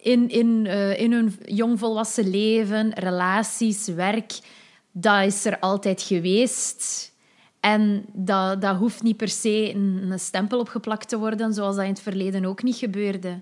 [0.00, 4.38] in, in, uh, in hun jongvolwassen leven, relaties, werk,
[4.92, 7.12] dat is er altijd geweest.
[7.72, 11.84] En dat, dat hoeft niet per se een, een stempel opgeplakt te worden, zoals dat
[11.84, 13.40] in het verleden ook niet gebeurde.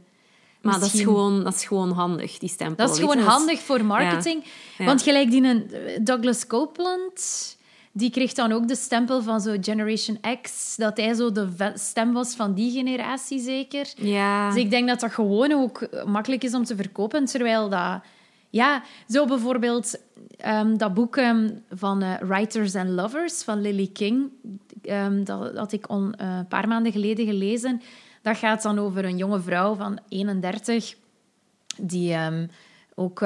[0.61, 2.87] Maar dat is, gewoon, dat is gewoon handig, die stempel.
[2.87, 4.45] Dat is gewoon handig voor marketing.
[4.45, 4.51] Ja.
[4.79, 4.85] Ja.
[4.85, 7.57] Want gelijk die een Douglas Copeland,
[7.93, 12.13] die kreeg dan ook de stempel van zo Generation X, dat hij zo de stem
[12.13, 13.93] was van die generatie zeker.
[13.97, 14.49] Ja.
[14.49, 18.01] Dus ik denk dat dat gewoon ook makkelijk is om te verkopen, terwijl dat...
[18.55, 20.01] Ja, zo bijvoorbeeld
[20.47, 24.31] um, dat boek um, van uh, Writers and Lovers van Lily King,
[24.83, 27.83] um, dat had ik uh, een paar maanden geleden gelezen.
[28.23, 30.95] Dat gaat dan over een jonge vrouw van 31
[31.77, 32.17] die
[32.95, 33.21] ook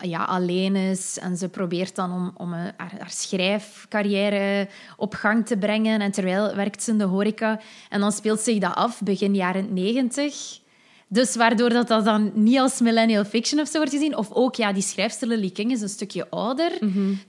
[0.00, 1.18] ja, alleen is.
[1.18, 6.00] En ze probeert dan om, om haar, haar schrijfcarrière op gang te brengen.
[6.00, 7.60] En terwijl werkt ze in de horeca.
[7.88, 10.60] En dan speelt zich dat af begin jaren negentig.
[11.08, 14.16] Dus waardoor dat, dat dan niet als millennial fiction of zo wordt gezien.
[14.16, 16.72] Of ook, ja, die schrijfster Lily King is een stukje ouder.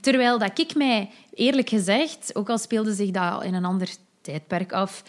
[0.00, 3.88] Terwijl dat ik mij, eerlijk gezegd, ook al speelde zich dat in een ander
[4.20, 5.02] tijdperk af,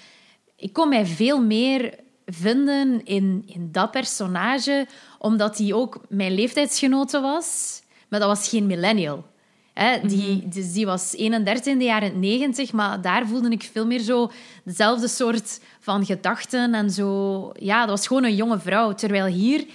[0.55, 4.87] ik kon mij veel meer vinden in, in dat personage,
[5.19, 7.81] omdat hij ook mijn leeftijdsgenote was.
[8.09, 9.25] Maar dat was geen millennial.
[9.73, 13.85] Hè, die, dus die was 31 in de jaren 90, maar daar voelde ik veel
[13.85, 14.31] meer zo
[14.63, 17.51] dezelfde soort van gedachten en zo.
[17.59, 18.93] Ja, dat was gewoon een jonge vrouw.
[18.93, 19.65] Terwijl hier,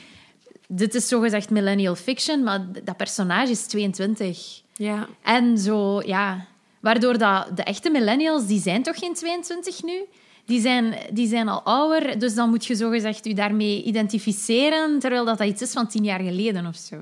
[0.69, 4.63] dit is zogezegd millennial fiction, maar dat personage is 22.
[4.75, 5.07] Ja.
[5.23, 6.47] En zo, ja,
[6.81, 10.05] waardoor dat, de echte millennials, die zijn toch geen 22 nu?
[10.45, 15.25] Die zijn, die zijn al ouder, dus dan moet je zogezegd je daarmee identificeren, terwijl
[15.25, 16.97] dat, dat iets is van tien jaar geleden of zo.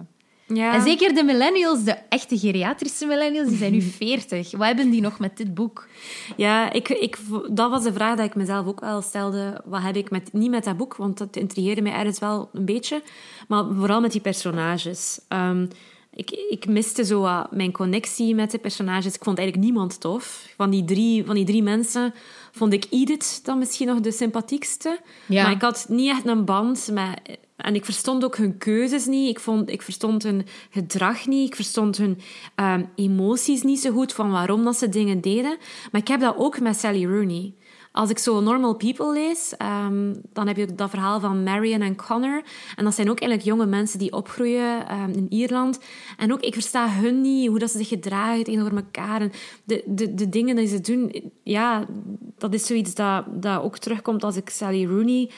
[0.47, 0.75] Ja.
[0.75, 4.51] En zeker de millennials, de echte geriatrische millennials, die zijn nu 40.
[4.51, 5.89] Wat hebben die nog met dit boek?
[6.37, 7.19] Ja, ik, ik,
[7.51, 9.61] dat was de vraag die ik mezelf ook wel stelde.
[9.65, 12.65] Wat heb ik met, niet met dat boek, want dat intrigeerde mij ergens wel een
[12.65, 13.03] beetje,
[13.49, 15.21] maar vooral met die personages.
[15.29, 15.67] Ehm,
[16.15, 19.15] ik, ik miste zo mijn connectie met de personages.
[19.15, 20.53] Ik vond eigenlijk niemand tof.
[20.57, 22.15] Van die drie, van die drie mensen
[22.53, 25.01] vond ik Edith dan misschien nog de sympathiekste.
[25.27, 25.43] Ja.
[25.43, 27.39] Maar ik had niet echt een band met...
[27.57, 29.29] En ik verstond ook hun keuzes niet.
[29.29, 31.49] Ik, vond, ik verstond hun gedrag niet.
[31.49, 32.19] Ik verstond hun
[32.55, 35.57] ehm, emoties niet zo goed van waarom dat ze dingen deden.
[35.93, 37.55] Maar ik heb dat ook met Sally Rooney.
[37.93, 41.97] Als ik zo Normal People lees, ehm, dan heb je dat verhaal van Marion en
[41.97, 42.43] Connor.
[42.77, 45.79] En dat zijn ook eigenlijk jonge mensen die opgroeien ehm, in Ierland.
[46.17, 49.21] En ook, ik versta hun niet, hoe dat ze zich gedragen tegenover elkaar.
[49.21, 49.33] En
[49.65, 51.87] de, de, de dingen die ze doen, ja,
[52.39, 55.31] dat is zoiets dat, dat ook terugkomt als ik Sally Rooney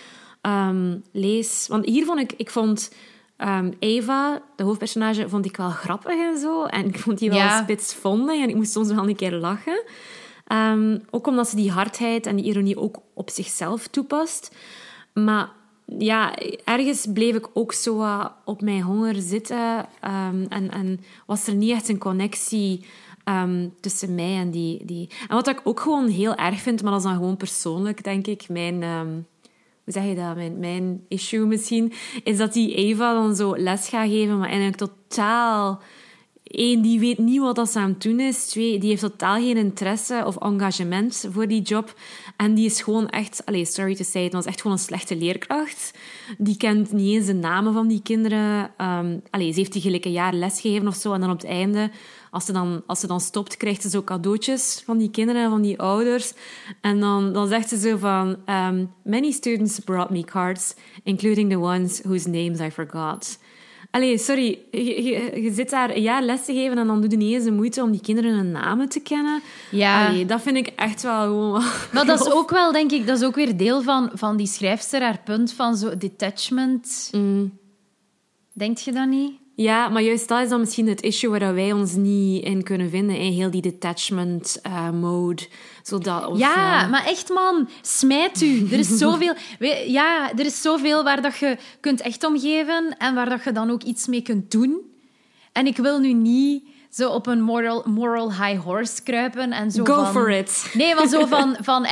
[0.50, 1.66] ehm, lees.
[1.68, 2.92] Want hier vond ik, ik vond...
[3.36, 6.64] ehm, Eva, de hoofdpersonage, vond ik wel grappig en zo.
[6.64, 7.62] En ik vond die wel Ja.
[7.62, 9.82] spitsvondig en ik moest soms wel een keer lachen.
[10.46, 14.54] Ehm, ook omdat ze die hardheid en die ironie ook op zichzelf toepast.
[15.14, 15.48] Maar
[15.98, 19.86] ja, ergens bleef ik ook zo wat op mijn honger zitten.
[20.00, 22.84] en, en was er niet echt een connectie
[23.80, 25.08] tussen mij en die, die...
[25.28, 28.26] En wat ik ook gewoon heel erg vind, maar dat is dan gewoon persoonlijk, denk
[28.26, 28.82] ik, mijn...
[29.86, 30.34] ehm, hoe zeg je dat?
[30.34, 31.92] Mijn, mijn issue misschien,
[32.24, 35.80] is dat die Eva dan zo les gaat geven, maar eigenlijk totaal...
[36.46, 38.46] Eén, die weet niet wat dat ze aan het doen is.
[38.46, 41.94] Twee, die heeft totaal geen interesse of engagement voor die job.
[42.36, 43.42] En die is gewoon echt...
[43.46, 45.98] Allez, sorry to say, het was echt gewoon een slechte leerkracht.
[46.38, 48.70] Die kent niet eens de namen van die kinderen.
[48.78, 51.12] Um, allez, ze heeft die gelijk een jaar lesgegeven of zo.
[51.12, 51.90] En dan op het einde,
[52.36, 55.50] als ze dan, als ze dan stopt, krijgt ze zo cadeautjes van die kinderen en
[55.50, 56.32] van die ouders.
[56.80, 58.36] En dan, dan zegt ze zo van...
[58.46, 63.38] Um, Many students brought me cards, including the ones whose names I forgot.
[63.90, 67.10] Allee, sorry, je, je, je zit daar een jaar les te geven en dan doe
[67.10, 69.42] je niet eens de moeite om die kinderen hun namen te kennen.
[69.70, 70.06] Ja.
[70.06, 71.62] Allee, dat vind ik echt wel gewoon...
[71.92, 74.46] Maar dat is ook wel, denk ik, dat is ook weer deel van, van die
[74.46, 77.10] schrijfster, haar punt van zo detachment.
[78.52, 79.45] Denkt je dat niet?
[79.58, 82.90] Ja, maar juist dat is dan misschien het issue waar wij ons niet in kunnen
[82.90, 83.16] vinden.
[83.18, 85.42] In heel die detachment eh, mode.
[85.82, 88.66] Zodat, of, Ja, maar echt man, smijt u.
[88.72, 93.14] Er is zoveel, we- ja, er is zoveel waar dat je kunt echt omgeven en
[93.14, 94.80] waar dat je dan ook iets mee kunt doen.
[95.52, 99.84] En ik wil nu niet zo op een moral, moral high horse kruipen en zo
[99.84, 100.70] Go van- for it.
[100.74, 101.86] Nee, maar zo van, van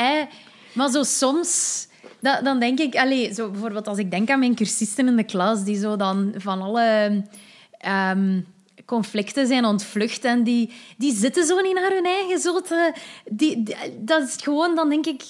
[0.72, 1.86] maar zo soms,
[2.20, 5.24] da- dan denk ik, allez, zo bijvoorbeeld als ik denk aan mijn cursisten in de
[5.24, 7.22] klas, die zo dan van alle
[7.84, 8.40] ehm,
[8.86, 12.92] conflicten zijn ontvlucht en die, die zitten zo niet naar hun eigen zo te...
[13.30, 15.22] Die, die- dat is gewoon, dan denk ik,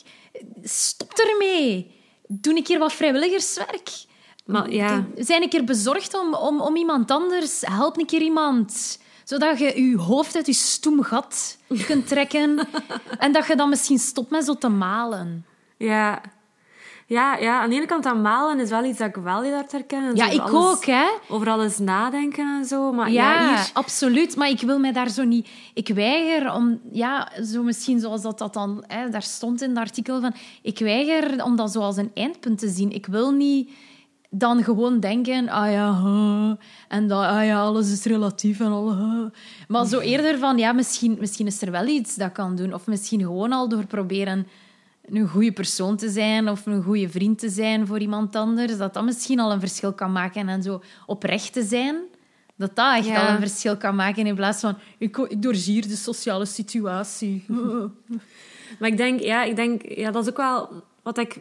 [0.63, 1.93] stop ermee.
[2.29, 3.91] Doe een keer wat vrijwilligerswerk.
[4.45, 7.61] Maar ja, Zijn een keer bezorgd om, om, om iemand anders.
[7.61, 8.99] Help een keer iemand.
[9.25, 12.69] Zodat je je hoofd uit je stoem gat kunt trekken.
[13.19, 15.47] en dat je dan misschien stopt met zo te malen.
[15.79, 16.21] ja.
[17.07, 19.55] Ja, ja, aan de ene kant aan malen is wel iets dat ik wel heel
[19.55, 20.05] hard herken.
[20.09, 21.05] En Ja, ik alles- ook, hè.
[21.29, 22.93] Over alles nadenken en zo.
[22.93, 23.71] Maar ja, Ja, hier...
[23.73, 24.37] absoluut.
[24.37, 25.49] Maar ik wil mij daar zo niet...
[25.75, 26.81] Ik weiger om...
[26.93, 28.85] Ja, zo misschien zoals dat, dat dan...
[28.87, 30.35] Hè, daar stond in het artikel van...
[30.63, 32.91] Ik weiger om dat zo als een eindpunt te zien.
[32.93, 33.71] Ik wil niet
[34.31, 35.49] dan gewoon denken...
[35.49, 36.53] Ah ja, huh,
[36.89, 38.97] en dat, ah ja, alles is relatief en al...
[38.97, 39.27] huh.
[39.69, 40.59] Maar zo eerder van...
[40.59, 42.75] Ja, misschien, misschien is er wel iets dat kan doen.
[42.75, 44.47] Of misschien gewoon al door proberen
[45.05, 48.95] een goede persoon te zijn of een goede vriend te zijn voor iemand anders, dat
[48.95, 50.49] dat misschien al een verschil kan maken.
[50.49, 51.97] En zo oprecht te zijn,
[52.57, 53.27] dat dat echt Ja.
[53.27, 57.45] al een verschil kan maken in plaats van ik, ik doorzie de sociale situatie.
[58.79, 60.69] Maar ik denk, ja, ik denk, ja, dat is ook wel
[61.03, 61.35] wat ik.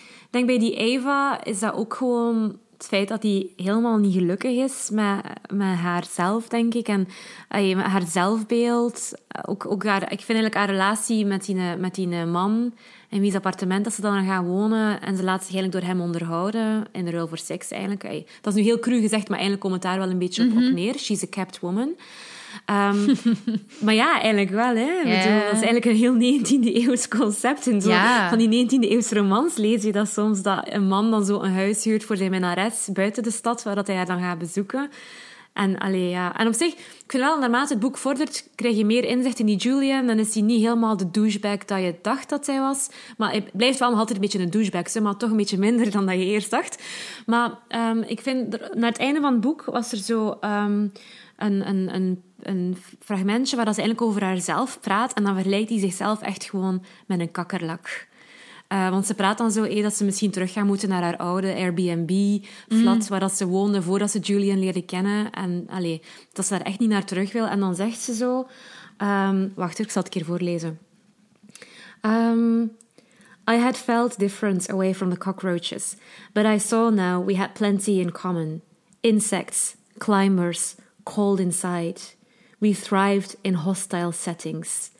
[0.00, 4.12] Ik denk bij die Eva is dat ook gewoon het feit dat hij helemaal niet
[4.12, 5.20] gelukkig is met,
[5.52, 6.88] met haarzelf, denk ik.
[6.88, 7.08] En
[7.48, 9.12] met haar zelfbeeld.
[9.46, 12.72] Ook, ook haar, ik vind eigenlijk haar relatie met die, met die man
[13.08, 15.00] in wie's appartement dat ze dan gaan wonen.
[15.00, 16.86] En ze laat zich eigenlijk door hem onderhouden.
[16.92, 18.02] In de ruil voor seks eigenlijk.
[18.40, 20.50] dat is nu heel cru gezegd, maar eigenlijk komt het daar wel een beetje op,
[20.50, 20.74] op mhm.
[20.74, 20.94] neer.
[20.94, 21.94] She's a kept woman.
[22.66, 23.16] Um,
[23.84, 24.76] maar ja, eigenlijk wel.
[24.76, 25.02] Hè.
[25.02, 27.66] Bedoel, dat is eigenlijk een heel 19e eeuws concept.
[27.66, 27.90] In zo,
[28.28, 31.52] Van die 19e eeuws romans lees je dat soms dat een man dan zo een
[31.52, 34.90] huis huurt voor zijn minnares buiten de stad, waar dat hij haar dan gaat bezoeken.
[35.58, 36.36] En, allee, ja.
[36.36, 39.46] en op zich, ik vind wel, naarmate het boek vordert, krijg je meer inzicht in
[39.46, 40.06] die Julian.
[40.06, 42.88] Dan is hij niet helemaal de douchebag dat je dacht dat zij was.
[43.16, 46.06] Maar hij blijft wel altijd een beetje een douchebag, maar toch een beetje minder dan
[46.06, 46.82] dat je eerst dacht.
[47.26, 50.92] Maar um, ik vind, naar het einde van het boek was er zo um,
[51.36, 55.12] een, een, een een fragmentje waar ze eigenlijk over haarzelf praat.
[55.12, 58.07] En dan vergelijkt hij zichzelf echt gewoon met een kakkerlak.
[58.72, 61.16] Uh, want ze praat dan zo eh, dat ze misschien terug gaan moeten naar haar
[61.16, 63.08] oude Airbnb-flat, mm.
[63.08, 65.30] waar dat ze woonde voordat ze Julian leerde kennen.
[65.30, 66.02] En allee,
[66.32, 67.46] dat ze daar echt niet naar terug wil.
[67.46, 68.48] En dan zegt ze zo...
[69.02, 70.78] Um, wacht, ik zal het een keer voorlezen.
[72.02, 72.76] Um,
[73.50, 75.96] I had felt different away from the cockroaches,
[76.32, 78.62] but I saw now we had plenty in common.
[79.00, 82.00] Insects, climbers, cold inside.
[82.58, 84.90] We thrived in hostile settings.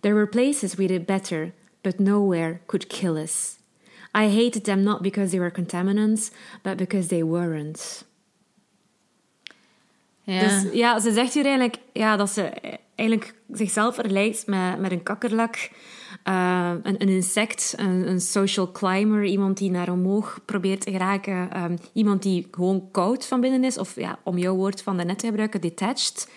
[0.00, 3.56] There were places we did better, but nowhere could kill us.
[4.14, 6.30] I hated them not because they were contaminants,
[6.62, 8.06] but because they weren't.
[10.22, 10.40] Ja.
[10.40, 12.50] Dus ja, ze zegt hier eigenlijk ja, dat ze
[12.94, 15.70] eigenlijk zichzelf vergelijkt met, met een kakkerlak,
[16.24, 21.62] uh, een, een, insect, een, een, social climber, iemand die naar omhoog probeert te geraken,
[21.62, 25.18] um, iemand die gewoon koud van binnen is, of ja, om jouw woord van net
[25.18, 26.28] te gebruiken, detached.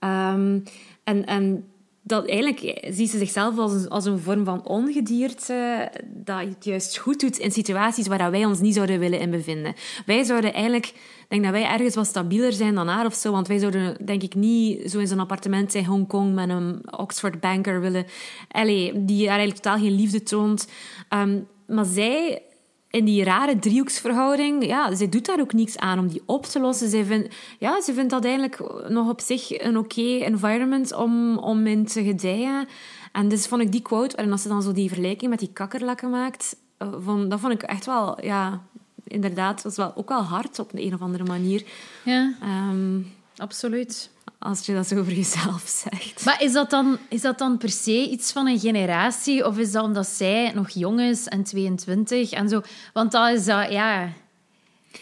[0.00, 0.62] Um,
[1.04, 1.71] en, en
[2.02, 6.98] dat eigenlijk ziet ze zichzelf als een, als een vorm van ongedierte dat het juist
[6.98, 9.74] goed doet in situaties waar wij ons niet zouden willen in bevinden.
[10.06, 10.94] Wij zouden eigenlijk,
[11.28, 14.22] denk dat wij ergens wat stabieler zijn dan haar of zo, want wij zouden denk
[14.22, 18.06] ik niet zo in zo'n appartement in Hongkong met een Oxford banker willen,
[18.48, 20.68] allee, die haar eigenlijk totaal geen liefde toont.
[21.10, 22.42] Um, maar zij
[22.92, 26.60] in die rare driehoeksverhouding, ja, zij doet daar ook niets aan om die op te
[26.60, 26.88] lossen.
[26.88, 31.66] Zij vindt, ja, ze vindt dat eigenlijk nog op zich een oké environment om, om
[31.66, 32.68] in te gedijen.
[33.12, 35.52] En dus vond ik die quote, en als ze dan zo die vergelijking met die
[35.52, 38.62] kakkerlakken maakt, eh, vond, dat vond ik echt wel, ja,
[39.04, 41.64] inderdaad, was wel ook wel hard op een, een of andere manier.
[42.04, 42.34] Ja,
[42.70, 44.10] um, absoluut
[44.42, 46.24] als je dat over jezelf zegt.
[46.24, 49.46] Maar is dat, dan, is dat dan per se iets van een generatie?
[49.46, 52.60] Of is dat omdat zij nog jong is en 22 en zo?
[52.92, 54.08] Want dat is dat, ja...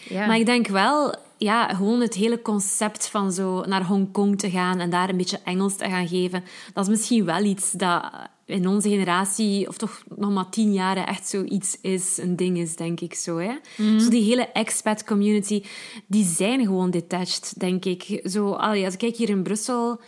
[0.09, 0.25] ja.
[0.25, 4.79] Maar ik denk wel, ja, gewoon het hele concept van zo naar Hongkong te gaan
[4.79, 8.11] en daar een beetje Engels te gaan geven, dat is misschien wel iets dat
[8.45, 12.75] in onze generatie, of toch nog maar tien jaren, echt zoiets is, een ding is,
[12.75, 13.37] denk ik zo.
[13.37, 13.51] Hè?
[13.77, 13.99] Mm.
[13.99, 15.63] Zo die hele expat community,
[16.07, 18.21] die zijn gewoon detached, denk ik.
[18.23, 20.01] Zo, allee, als ik kijk hier in Brussel,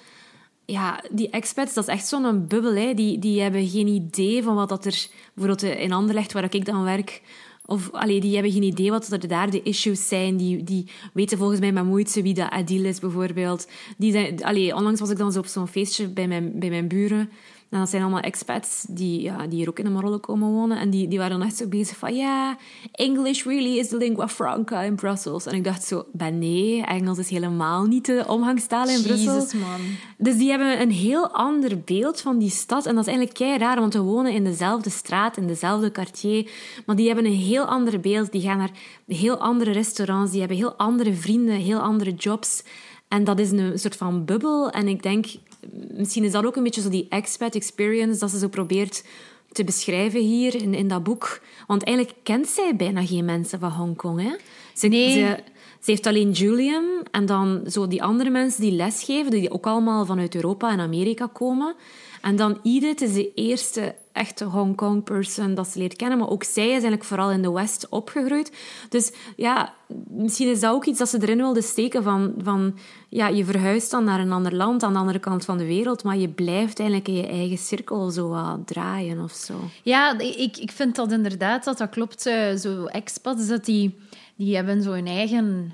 [0.66, 2.76] ja, die expats, dat is echt zo'n bubbel.
[2.76, 2.94] Hè?
[2.94, 6.84] Die, die hebben geen idee van wat dat er, bijvoorbeeld in Anderlecht, waar ik dan
[6.84, 7.22] werk,
[7.66, 10.38] of allee, die hebben geen idee wat er daar de issues zijn.
[10.38, 13.68] Die, die weten volgens mij met moeite wie dat Adil is, bijvoorbeeld.
[13.98, 16.88] Die zijn, allee, onlangs was ik dan zo op zo'n feestje bij mijn, bij mijn
[16.88, 17.30] buren.
[17.74, 20.78] En dat zijn allemaal expats die, ja, die hier ook in de Marokko komen wonen.
[20.78, 22.16] En die, die waren dan echt zo bezig van...
[22.16, 22.58] Ja,
[22.92, 25.46] English really is the lingua franca in Brussels.
[25.46, 26.06] En ik dacht zo...
[26.12, 29.36] Ben nee, Engels is helemaal niet de omgangstaal in Brussel.
[29.36, 29.80] man.
[30.18, 32.86] Dus die hebben een heel ander beeld van die stad.
[32.86, 36.52] En dat is eigenlijk kei raar, want we wonen in dezelfde straat, in dezelfde quartier.
[36.86, 38.32] Maar die hebben een heel ander beeld.
[38.32, 38.72] Die gaan naar
[39.08, 40.32] heel andere restaurants.
[40.32, 42.64] Die hebben heel andere vrienden, heel andere jobs.
[43.08, 44.70] En dat is een soort van bubbel.
[44.70, 45.26] En ik denk,
[45.72, 49.04] misschien is dat ook een beetje zo die expat experience dat ze zo probeert
[49.52, 51.42] te beschrijven hier in, in dat boek.
[51.68, 54.22] Want eigenlijk kent zij bijna geen mensen van Hongkong.
[54.22, 54.36] Hè?
[54.74, 55.12] Ze, nee.
[55.12, 55.38] Ze,
[55.80, 60.06] ze, heeft alleen Julian en dan zo die andere mensen die lesgeven, die ook allemaal
[60.06, 61.76] vanuit Europa en Amerika komen.
[62.22, 66.18] En dan Edith is de eerste echte Hongkong person dat ze leert kennen.
[66.18, 68.52] Maar ook zij is eigenlijk vooral in de West opgegroeid.
[68.90, 69.74] Dus ja,
[70.08, 72.34] misschien is dat ook iets dat ze erin wilde steken van...
[72.38, 72.78] van
[73.10, 76.04] ja, je verhuist dan naar een ander land aan de andere kant van de wereld,
[76.04, 79.54] maar je blijft eigenlijk in je eigen cirkel zo draaien of zo.
[79.84, 82.26] Ja, ik, ik vind dat inderdaad, dat dat klopt.
[82.26, 83.98] Eh, zo expats, dat die,
[84.36, 85.74] die hebben zo hun eigen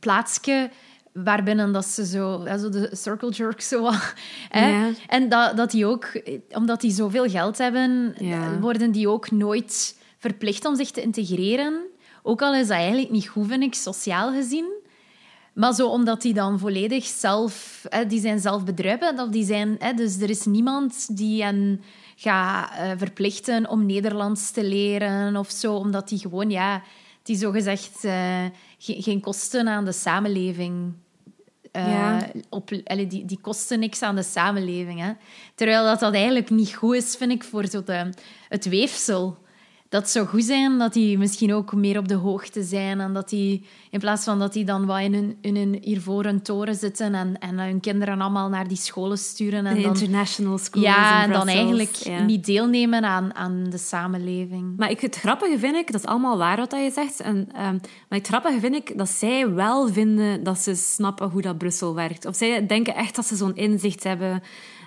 [0.00, 0.70] plaatsje
[1.12, 3.90] waarbinnen dat ze zo, zo de circle jerk zo.
[4.48, 4.90] Hè?
[5.08, 8.14] En dat, dat die ook, omdat die zoveel geld hebben,
[8.60, 11.74] worden die ook nooit verplicht om zich te integreren.
[12.22, 14.80] Ook al is dat eigenlijk niet goed, vind ik, sociaal gezien.
[15.54, 17.84] Maar zo omdat die dan volledig zelf...
[17.88, 19.20] Hè, die zijn zelf bedruipen.
[19.20, 21.82] Of die zijn, hè, dus er is niemand die hen
[22.16, 25.74] gaat uh, verplichten om Nederlands te leren of zo.
[25.74, 26.82] Omdat die gewoon, ja
[27.22, 28.44] die zogezegd uh,
[28.78, 30.92] geen, geen kosten aan de samenleving
[31.72, 32.30] uh, ja.
[32.48, 35.00] op, allee, die, die kosten niks aan de samenleving.
[35.00, 35.12] Hè.
[35.54, 38.10] Terwijl dat, dat eigenlijk niet goed is, vind ik, voor zo de,
[38.48, 39.38] het weefsel
[39.92, 43.00] dat zou goed zijn dat die misschien ook meer op de hoogte zijn.
[43.00, 46.42] En dat die, in plaats van dat die dan wat in hun, in hun hiervoor
[46.42, 49.66] toren zitten en, en hun kinderen allemaal naar die scholen sturen.
[49.66, 54.76] En de dan, international schools Ja, en dan eigenlijk niet deelnemen aan, aan de samenleving.
[54.76, 57.20] Maar ik, het grappige vind ik, dat is allemaal waar wat je zegt.
[57.20, 61.42] En, um, maar het grappige vind ik dat zij wel vinden dat ze snappen hoe
[61.42, 62.26] dat Brussel werkt.
[62.26, 64.42] Of zij denken echt dat ze zo'n inzicht hebben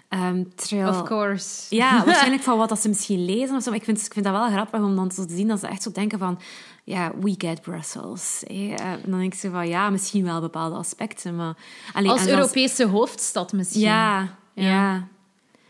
[0.10, 0.47] Um,
[0.88, 1.76] of course.
[1.76, 3.70] Ja, waarschijnlijk van wat dat ze misschien lezen of zo.
[3.70, 5.84] Maar ik vind, ik vind dat wel grappig om dan te zien dat ze echt
[5.84, 6.39] zo denken van...
[6.84, 8.43] Ja, we get Brussels.
[8.43, 11.56] En dan denk ik zo van, ja, misschien wel bepaalde aspecten, maar...
[11.93, 13.82] Als Europese hoofdstad misschien.
[13.82, 15.08] Ja, ja,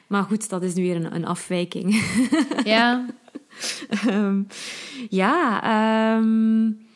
[0.07, 2.03] Maar goed, dat is nu weer een, een afwijking.
[2.63, 3.05] Ja.
[4.07, 4.47] um,
[5.09, 6.87] ja, um,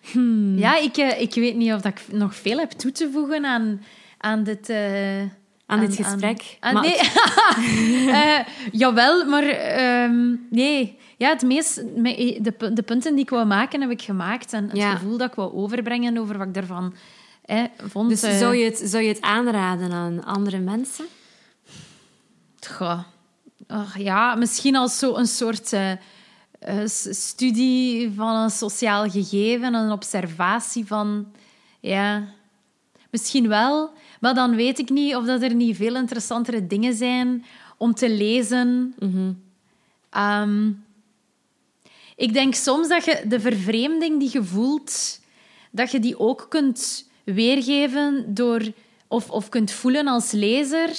[0.00, 0.58] hmm.
[0.58, 3.44] Ja, ik, eh, ik weet niet of dat ik nog veel heb toe te voegen
[3.44, 3.82] aan,
[4.18, 4.68] aan dit...
[4.68, 5.22] Uh
[5.66, 6.56] aan, dit gesprek.
[6.60, 6.98] Aan, nee.
[8.06, 8.38] uh,
[8.82, 10.98] jawel, maar uh, nee.
[11.18, 14.52] Ja, het meest, de, de punten die ik wou maken, heb ik gemaakt.
[14.52, 16.94] En het gevoel dat ik wou overbrengen over wat ik daarvan
[17.44, 18.08] eh, vond.
[18.08, 21.04] Dus uh, zou, je het, zou je het aanraden aan andere mensen?
[22.70, 23.00] Goh.
[23.68, 25.92] Oh, ja, misschien als zo een soort uh,
[27.10, 31.32] studie van een sociaal gegeven, een observatie van...
[31.80, 32.28] Ja,
[33.10, 33.90] misschien wel...
[34.20, 37.44] Maar dan weet ik niet of dat er niet veel interessantere dingen zijn
[37.76, 38.94] om te lezen.
[38.98, 39.32] Mhm.
[40.10, 40.70] Ehm,
[42.16, 45.20] ik denk soms dat je de vervreemding die je voelt,
[45.70, 48.62] dat je die ook kunt weergeven door,
[49.06, 50.96] of, of kunt voelen als lezer,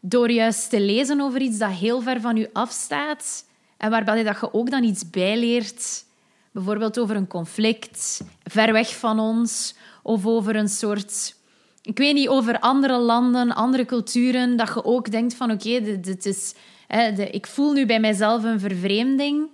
[0.00, 3.44] door juist te lezen over iets dat heel ver van je afstaat
[3.76, 6.04] en waarbij dat je ook dan iets bijleert.
[6.50, 11.36] Bijvoorbeeld over een conflict, ver weg van ons, of over een soort
[11.88, 15.68] ik weet niet, over andere landen, andere culturen, dat je ook denkt van oké,
[16.22, 16.54] is...
[17.30, 19.48] Ik voel nu bij mijzelf een vervreemding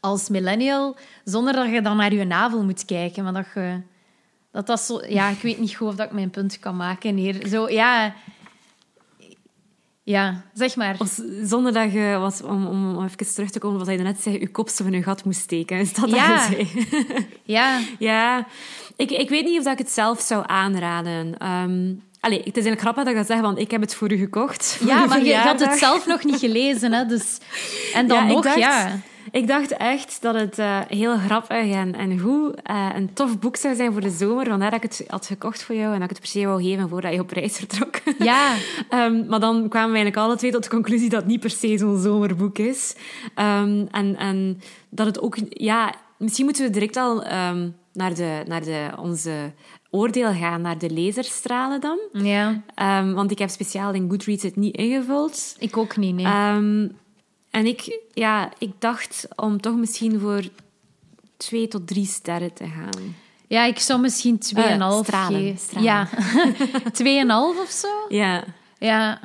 [0.00, 3.24] als millennial, zonder dat je dan naar je navel moet kijken.
[3.24, 3.80] Maar dat je...
[4.52, 5.00] Dat dat zo...
[5.08, 7.46] Ja, ik weet niet goed of dat ik mijn punt kan maken hier.
[7.46, 8.14] Zo, ja...
[10.06, 10.96] Ja, zeg maar.
[10.98, 14.38] Of zonder dat je, was, om, om even terug te komen wat je net zei,
[14.38, 15.78] je kop zo van je gat moest steken.
[15.86, 16.48] Is dat ja.
[16.48, 16.66] dat
[17.44, 17.80] ja.
[17.98, 18.46] Ja.
[18.96, 21.26] Ik, ik weet niet of ik het zelf zou aanraden.
[21.26, 24.12] Um, allee, het is eigenlijk grappig dat je dat zegt, want ik heb het voor
[24.12, 24.78] u gekocht.
[24.86, 26.92] Ja, maar je, had het zelf nog niet gelezen.
[26.92, 27.38] Hè, dus...
[27.94, 29.00] En dan nog, ja.
[29.36, 33.56] Ik dacht echt dat het uh, heel grappig en, en goed uh, een tof boek
[33.56, 34.46] zou zijn voor de zomer.
[34.46, 36.62] Vandaar dat ik het had gekocht voor jou en dat ik het per se wou
[36.62, 38.00] geven voordat je op reis vertrok.
[38.18, 38.54] Ja.
[38.90, 41.50] um, maar dan kwamen we eigenlijk alle twee tot de conclusie dat het niet per
[41.50, 42.96] se zo'n zomerboek is.
[43.36, 45.36] Um, en, en dat het ook...
[45.48, 49.52] Ja, misschien moeten we direct al um, naar, de, naar de, onze
[49.90, 51.98] oordeel gaan naar de lezerstralen dan.
[52.12, 52.62] Ja.
[53.00, 55.56] Um, want ik heb speciaal in Goodreads het niet ingevuld.
[55.58, 56.54] Ik ook niet, nee.
[56.54, 56.96] Um,
[57.56, 60.42] en ik, ja, ik dacht om toch misschien voor
[61.36, 63.14] twee tot drie sterren te gaan.
[63.46, 65.82] Ja, ik zou misschien 2,5 uh, stralen, stralen.
[65.82, 66.08] Ja,
[67.56, 67.88] 2,5 of zo?
[68.08, 68.44] Ja.
[68.78, 69.20] Ja.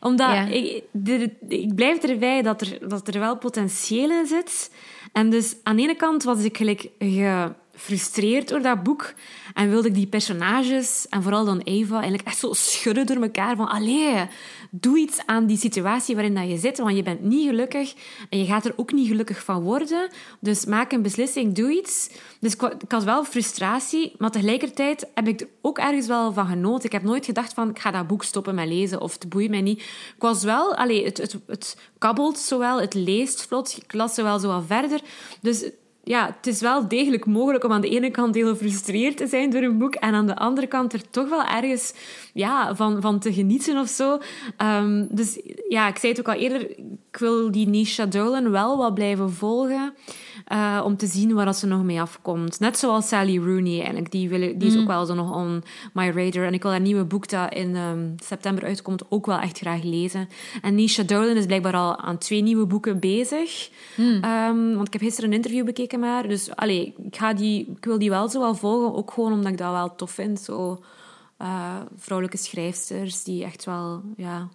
[0.00, 0.46] Omdat ja.
[0.46, 4.70] Ik, de, ik blijf erbij dat er, dat er wel potentieel in zit.
[5.12, 9.12] En dus aan de ene kant was ik gelijk gefrustreerd door dat boek.
[9.54, 13.56] En wilde ik die personages, en vooral dan Eva, eigenlijk echt zo schudden door elkaar.
[13.56, 14.26] Van, allee,
[14.70, 17.94] doe iets aan die situatie waarin dat je zit, want je bent niet gelukkig
[18.30, 20.10] en je gaat er ook niet gelukkig van worden.
[20.40, 22.10] Dus maak een beslissing, doe iets.
[22.40, 26.84] Dus ik, had wel frustratie, maar tegelijkertijd heb ik er ook ergens wel van genoten.
[26.84, 29.50] Ik heb nooit gedacht van, ik ga dat boek stoppen met lezen of het boeit
[29.50, 29.80] mij niet.
[29.80, 34.38] Ik was wel, allee, het, het, het kabbelt zowel, het leest vlot, ik las zowel
[34.38, 35.00] zo verder.
[35.40, 35.70] Dus
[36.08, 39.50] ja, het is wel degelijk mogelijk om aan de ene kant heel gefrustreerd te zijn
[39.50, 41.94] door een boek en aan de andere kant er toch wel ergens
[42.34, 44.18] ja, van, van te genieten of zo.
[44.62, 46.70] Um, dus ja, ik zei het ook al eerder,
[47.10, 49.94] ik wil die Nisha Dolan wel wat blijven volgen.
[50.52, 52.60] Uh, om te zien waar ze nog mee afkomt.
[52.60, 54.10] Net zoals Sally Rooney eigenlijk.
[54.10, 54.80] Die, wil, die is mm.
[54.80, 56.44] ook wel zo nog on my radar.
[56.44, 59.82] En ik wil haar nieuwe boek dat in um, september uitkomt ook wel echt graag
[59.82, 60.28] lezen.
[60.62, 63.70] En Nisha Dolan is blijkbaar al aan twee nieuwe boeken bezig.
[63.96, 64.24] Mm.
[64.24, 66.28] Um, want ik heb gisteren een interview bekeken met haar.
[66.28, 68.94] Dus allee, ik, ga die, ik wil die wel zo wel volgen.
[68.94, 70.40] Ook gewoon omdat ik dat wel tof vind.
[70.40, 70.82] Zo,
[71.42, 74.02] uh, vrouwelijke schrijfsters die echt wel...
[74.16, 74.48] Ja,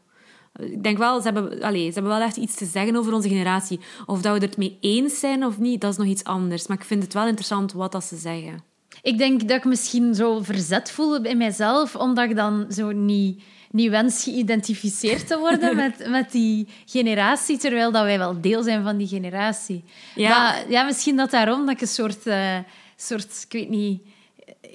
[0.59, 3.27] ik denk wel, ze hebben, allez, ze hebben wel echt iets te zeggen over onze
[3.27, 3.79] generatie.
[4.05, 6.67] Of dat we het mee eens zijn of niet, dat is nog iets anders.
[6.67, 8.63] Maar ik vind het wel interessant wat dat ze zeggen.
[9.01, 13.43] Ik denk dat ik misschien zo verzet voel bij mijzelf, omdat ik dan zo niet,
[13.71, 18.83] niet wens geïdentificeerd te worden met, met die generatie, terwijl dat wij wel deel zijn
[18.83, 19.83] van die generatie.
[20.15, 20.29] Ja.
[20.29, 22.57] Maar, ja, misschien dat daarom dat ik een soort, eh,
[22.95, 24.01] soort ik weet niet,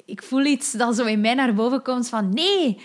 [0.05, 2.81] ik voel iets dat zo in mij naar boven komt van nee,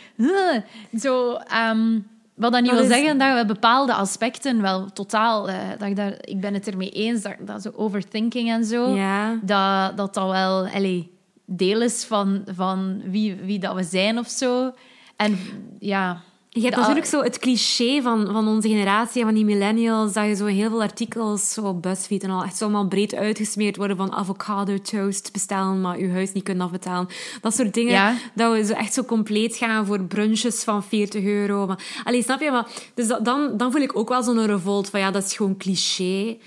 [0.99, 1.33] zo.
[1.33, 1.99] ehm,
[2.35, 5.87] wat dat niet Dat wil is- zeggen dat we bepaalde aspecten wel totaal, eh, dat
[5.87, 9.39] ik, daar, ik ben het ermee eens dat, dat zo overthinking en zo, Ja.
[9.41, 11.11] dat, dat dat wel allee,
[11.45, 14.71] deel is van, van wie, wie dat we zijn of zo.
[15.15, 15.37] En
[15.79, 16.21] ja,
[16.55, 20.35] Je hebt natuurlijk zo het cliché van, van onze generatie, van die millennials, dat je
[20.35, 23.97] zo heel veel artikels, zo op BuzzFeed en al, echt zo allemaal breed uitgesmeerd worden
[23.97, 27.07] van avocado toast bestellen, maar je huis niet kunnen afbetalen.
[27.41, 27.91] Dat soort dingen.
[27.91, 28.15] Ja.
[28.33, 31.67] Dat we zo echt zo compleet gaan voor brunches van 40 euro.
[31.67, 32.51] Maar, allee, snap je?
[32.51, 35.35] Maar, dus dat, dan, dan voel ik ook wel zo'n revolt van ja, dat is
[35.35, 36.37] gewoon cliché.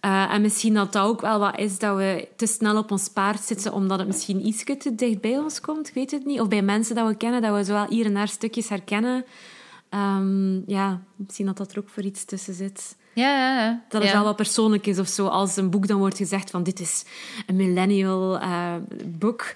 [0.00, 3.08] Eh, en misschien dat dat ook wel wat is dat we te snel op ons
[3.08, 5.88] paard zitten, omdat het misschien iets te dicht bij ons komt.
[5.88, 6.40] Ik weet het niet.
[6.40, 9.24] Of bij mensen dat we kennen, dat we zo wel hier en daar stukjes herkennen.
[9.96, 12.96] Ehm, ja, misschien dat dat er ook voor iets tussen zit.
[13.14, 13.84] ja, ja, ja.
[13.88, 15.26] Dat het wel wat persoonlijk is of zo.
[15.26, 17.04] Als een boek dan wordt gezegd van dit is
[17.46, 18.74] een millennial eh,
[19.06, 19.54] boek.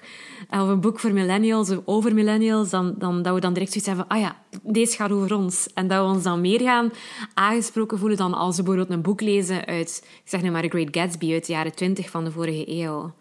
[0.49, 2.69] eh, Of een boek voor millennials of over millennials.
[2.69, 5.67] Dan, dan, dat we dan direct zoiets hebben van, ah ja, deze gaat over ons.
[5.73, 6.91] En dat we ons dan meer gaan
[7.33, 10.69] aangesproken voelen dan als we bijvoorbeeld een boek lezen uit, ik zeg nu maar, The
[10.69, 13.11] Great Gatsby uit de jaren twintig van de vorige eeuw.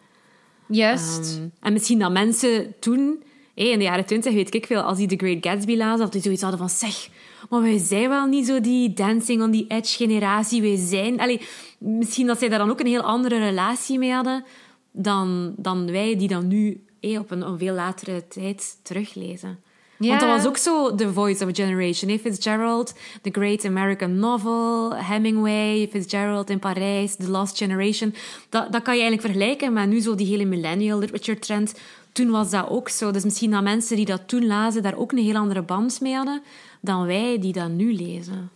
[0.66, 1.37] Juist.
[1.37, 3.23] Ehm, en misschien dat mensen toen,
[3.69, 6.23] in de jaren twintig, weet ik veel, als die The Great Gatsby lazen, dat die
[6.23, 7.09] zoiets hadden van, zeg,
[7.51, 10.63] maar wij zijn wel niet zo die dancing on the edge generatie.
[10.63, 11.21] Wij zijn...
[11.21, 11.41] Allee,
[11.79, 14.45] misschien dat zij daar dan ook een heel andere relatie mee hadden
[14.93, 19.59] dan, dan wij, die dan nu hé, op een, een veel latere tijd teruglezen.
[19.99, 20.09] Ja.
[20.09, 22.11] Want dat was ook zo The Voice of a Generation.
[22.11, 22.19] hè.
[22.19, 28.15] Fitzgerald, The Great American Novel, Hemingway, Fitzgerald in Parijs, The Lost Generation.
[28.49, 31.75] Dat, dat kan je eigenlijk vergelijken met nu zo die hele millennial literature trend.
[32.13, 33.11] Toen was dat ook zo.
[33.11, 36.15] Dus misschien dat mensen die dat toen lazen daar ook een heel andere band mee
[36.15, 36.43] hadden
[36.81, 38.51] dan wij die dat nu lezen.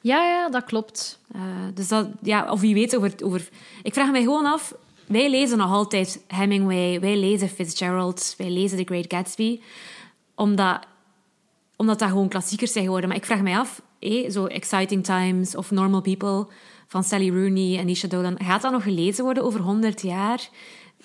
[0.00, 1.18] ja, ja, dat klopt.
[1.32, 1.40] Eh,
[1.74, 3.48] dus dat, ja, of wie weet over, over...
[3.82, 4.74] Ik vraag mij gewoon af...
[5.06, 9.60] Wij lezen nog altijd Hemingway, wij lezen Fitzgerald, wij lezen The Great Gatsby.
[10.34, 10.78] Omdat,
[11.76, 13.08] omdat dat gewoon klassiekers zijn geworden.
[13.08, 16.46] Maar ik vraag mij af, hé, zo Exciting Times of Normal People
[16.86, 20.48] van Sally Rooney en Isha Dolan, gaat dat nog gelezen worden over 100 jaar?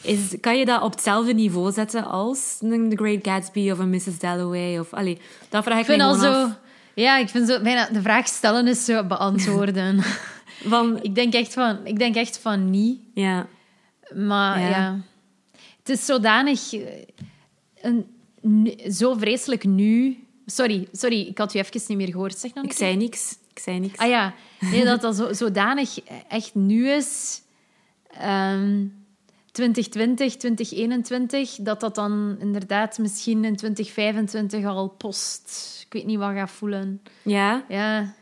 [0.02, 3.90] Is, kan je dat op hetzelfde niveau zetten als een The Great Gatsby of een
[3.90, 4.20] Mrs.
[4.20, 4.80] Dalloway?
[4.80, 5.18] Of, allee,
[5.50, 6.32] dat vraag ik, Ik vind me al zo...
[6.44, 6.60] af.
[6.94, 7.90] Ja, ik vind zo bijna...
[7.92, 10.02] De vraag stellen is zo beantwoorden.
[10.66, 13.00] Van, ik, denk echt van, ik denk echt van niet.
[13.14, 13.48] ja,
[14.16, 14.70] Maar Ja.
[14.70, 15.00] ja...
[15.80, 16.74] Het is zodanig...
[16.74, 16.82] eh,
[17.82, 18.06] Een,
[18.92, 20.18] zo vreselijk nu...
[20.46, 22.38] Sorry, sorry, ik had u even niet meer gehoord.
[22.38, 23.38] Zeg nog ik zei niks.
[23.52, 23.98] Ik zei niks.
[23.98, 27.42] Ah ja, nee, dat dat zo, zodanig echt nu is.
[28.20, 28.84] ehm
[29.56, 35.64] 2020, 2021, dat dat dan inderdaad misschien in 2025 al post.
[35.88, 37.02] Ik weet niet wat gaat voelen.
[37.22, 38.14] Ja, Ja,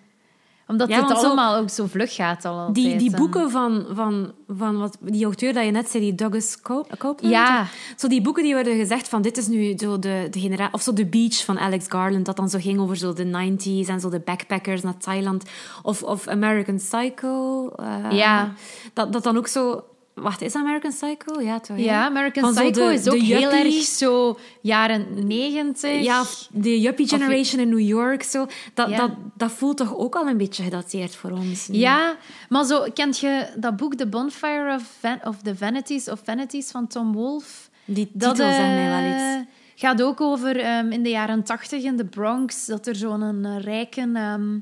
[0.68, 2.76] omdat Ja, het want zo- allemaal ook zo vlug gaat al altijd.
[2.76, 6.62] Die, die boeken van, van, van wat, die auteur dat je net zei, die Douglas
[6.62, 7.68] Cope, Copeland, Ja.
[7.98, 10.74] Zo die boeken die werden gezegd van dit is nu zo de, de generatie...
[10.74, 13.90] Of zo The Beach van Alex Garland, dat dan zo ging over zo de 90s
[13.90, 15.44] en zo de backpackers naar Thailand.
[15.82, 17.68] Of, of American Psycho.
[17.70, 18.54] eh, Ja.
[18.94, 19.84] Dat, dat dan ook zo...
[20.14, 21.41] Wacht, is American Psycho?
[21.41, 21.78] Ja, toch?
[21.78, 26.03] Ja, American Psycho de- is ook heel erg zo jaren negentig.
[26.03, 28.24] Ja, de Yuppie Of- Generation in New York.
[28.24, 28.45] Zo.
[28.74, 28.97] Dat, Ja.
[28.97, 31.68] dat, dat voelt toch ook al een beetje gedateerd voor ons?
[31.68, 31.78] nu?
[31.78, 32.16] Ja,
[32.49, 36.72] maar zo, kent je dat boek The Bonfire of, Van- of the Vanities of Vanities
[36.72, 37.70] van Tom Wolfe?
[37.86, 39.49] Die titel Dat eh, mij wel iets.
[39.76, 43.59] gaat ook over ehm, in de jaren tachtig in de Bronx dat er zo'n eh,
[43.59, 44.57] rijke ehm,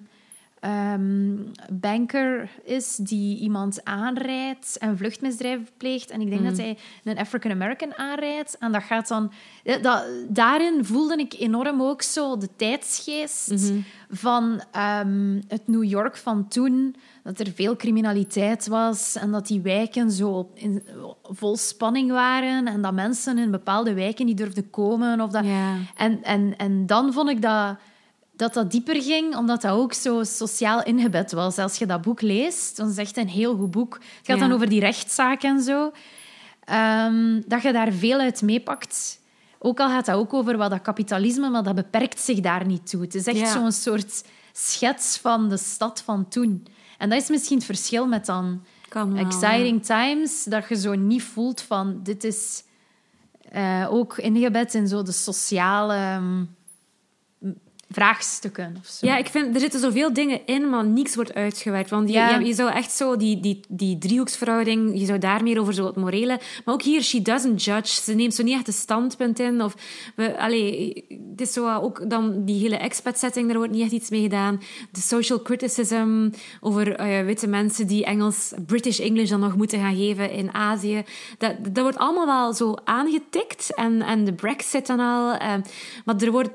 [0.61, 1.35] ehm,
[1.71, 6.09] banker is die iemand aanrijdt en vluchtmisdrijven pleegt.
[6.11, 8.57] En ik denk dat hij een African American aanrijdt.
[8.57, 9.31] En dat gaat dan...
[9.63, 13.49] eh, Dat, daarin voelde ik enorm ook zo de tijdsgeest
[14.09, 16.95] van ehm, het New York van toen.
[17.23, 20.83] Dat er veel criminaliteit was en dat die wijken zo in,
[21.23, 25.21] vol spanning waren en dat mensen in bepaalde wijken niet durfden komen.
[25.21, 25.45] Of dat,
[25.95, 27.77] en, en, en dan vond ik dat,
[28.41, 31.57] dat dat dieper ging, omdat dat ook zo sociaal ingebed was.
[31.57, 33.93] Als je dat boek leest, dan is het echt een heel goed boek.
[33.93, 34.47] Het gaat Ja.
[34.47, 35.91] dan over die rechtszaak en zo.
[36.63, 39.19] Ehm, dat je daar veel uit meepakt.
[39.59, 42.89] Ook al gaat dat ook over wat dat kapitalisme, maar dat beperkt zich daar niet
[42.89, 43.01] toe.
[43.01, 43.51] Het is echt Ja.
[43.53, 44.23] zo'n soort
[44.53, 46.67] schets van de stad van toen.
[46.97, 51.23] En dat is misschien het verschil met dan wel, Exciting Times, dat je zo niet
[51.23, 52.63] voelt van dit is
[53.51, 55.93] eh, ook ingebed in zo de sociale...
[55.95, 56.43] ehm,
[57.91, 59.05] vraagstukken of zo.
[59.07, 61.89] Ja, ik vind, er zitten zoveel dingen in, maar niks wordt uitgewerkt.
[61.89, 62.39] Want je, Ja.
[62.39, 65.85] je, je zou echt zo die, die, die driehoeksverhouding, je zou daar meer over zo
[65.85, 66.39] het morele...
[66.65, 68.01] Maar ook hier, she doesn't judge.
[68.01, 69.61] Ze neemt zo niet echt een standpunt in.
[69.61, 69.75] Of,
[70.15, 74.09] we, allee, het is zo ook dan die hele expat-setting, daar wordt niet echt iets
[74.09, 74.61] mee gedaan.
[74.91, 76.29] De social criticism
[76.59, 81.03] over eh, witte mensen die Engels, British English dan nog moeten gaan geven in Azië.
[81.37, 83.75] Dat, dat wordt allemaal wel zo aangetikt.
[83.75, 85.33] En, en de brexit en al.
[85.33, 85.53] eh,
[86.05, 86.49] maar er wordt,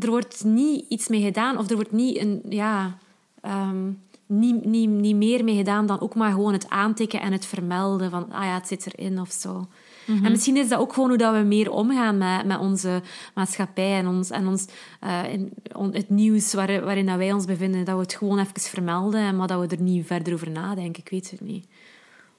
[0.00, 1.58] er wordt niet iets mee gedaan.
[1.58, 2.42] Of er wordt niet een...
[2.48, 2.96] Ja,
[3.40, 3.90] ehm,
[4.26, 8.10] niet, niet, niet meer mee gedaan dan ook maar gewoon het aantikken en het vermelden
[8.10, 9.66] van ah ja, het zit erin of zo.
[10.06, 13.02] En misschien is dat ook gewoon hoe dat we meer omgaan met, met onze
[13.34, 14.66] maatschappij en, ons, en ons,
[15.00, 17.84] eh, in, on- het nieuws waar, waarin dat wij ons bevinden.
[17.84, 21.02] Dat we het gewoon even vermelden, maar dat we er niet verder over nadenken.
[21.04, 21.66] Ik weet het niet.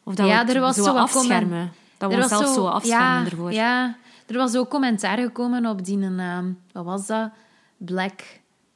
[0.04, 1.72] Of dat Ja, we het er was zo afschermen.
[1.98, 3.52] Dat we Er onszelf zo, afschermen ja, ervoor.
[3.52, 7.30] Ja, er was ook commentaar gekomen op die, ehm, wat was dat?
[7.78, 8.22] Black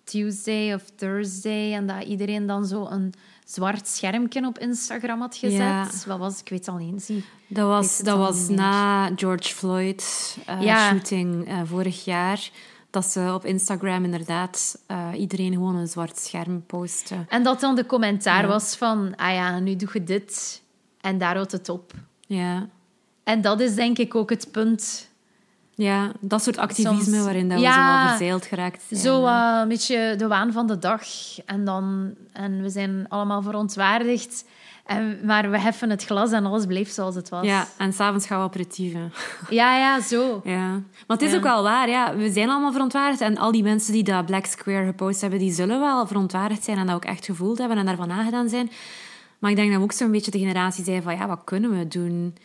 [0.04, 1.74] Tuesday of Thursday.
[1.74, 3.14] En dat iedereen dan zo een
[3.46, 5.58] zwart schermpje op Instagram had gezet.
[5.58, 5.88] Ja.
[6.08, 7.26] Wat was, ik weet het al eens niet.
[7.48, 8.58] Dat weet was, dat was meer.
[8.58, 10.90] na George Floyd eh, Ja.
[10.90, 12.50] shooting eh, vorig jaar.
[12.90, 17.26] Dat ze op Instagram inderdaad eh, iedereen gewoon een zwart scherm posten.
[17.30, 18.48] En dat dan de commentaar Ja.
[18.48, 20.62] was van, ah ja, nu doe je dit.
[21.02, 21.94] En daar houdt het op.
[22.28, 22.68] Ja.
[23.24, 25.09] En dat is denk ik ook het punt.
[25.82, 28.04] Ja, dat soort activisme Soms- waarin dat we Ja.
[28.04, 29.00] zo verzeild geraakt zijn.
[29.00, 31.02] Zo eh, een beetje de waan van de dag.
[31.46, 34.46] En, dan, en we zijn allemaal verontwaardigd.
[34.86, 37.46] En, maar we heffen het glas en alles bleef zoals het was.
[37.46, 39.14] Ja, en s'avonds gaan we aperitieven.
[39.50, 40.42] ja, ja, zo.
[40.44, 40.68] Ja.
[40.70, 40.82] Maar
[41.18, 41.38] het is Ja.
[41.38, 42.16] ook wel waar, ja.
[42.16, 43.22] We zijn allemaal verontwaardigd.
[43.22, 46.78] En al die mensen die dat Black Square gepost hebben, die zullen wel verontwaardigd zijn
[46.78, 48.72] en dat ook echt gevoeld hebben en daarvan nagedaan zijn.
[49.40, 51.78] Maar ik denk dat we ook zo'n beetje de generatie zijn van, ja, wat kunnen
[51.78, 52.36] we doen?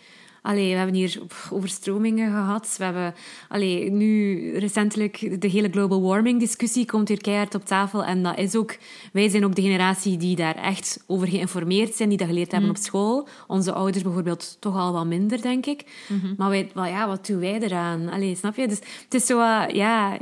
[0.47, 1.20] Allee, we hebben hier
[1.51, 2.74] overstromingen gehad.
[2.78, 3.14] We hebben
[3.49, 8.05] allee, nu recentelijk de hele global warming discussie komt weer keihard op tafel.
[8.05, 8.76] En dat is ook,
[9.12, 12.70] wij zijn ook de generatie die daar echt over geïnformeerd zijn, die dat geleerd hebben
[12.70, 13.28] op school.
[13.47, 15.82] Onze ouders bijvoorbeeld toch al wat minder, denk ik.
[16.36, 18.09] Maar wij, wel, ja, wat doen wij eraan?
[18.11, 18.68] Allee, snap je?
[18.68, 20.18] Dus het is zo, wat- ja,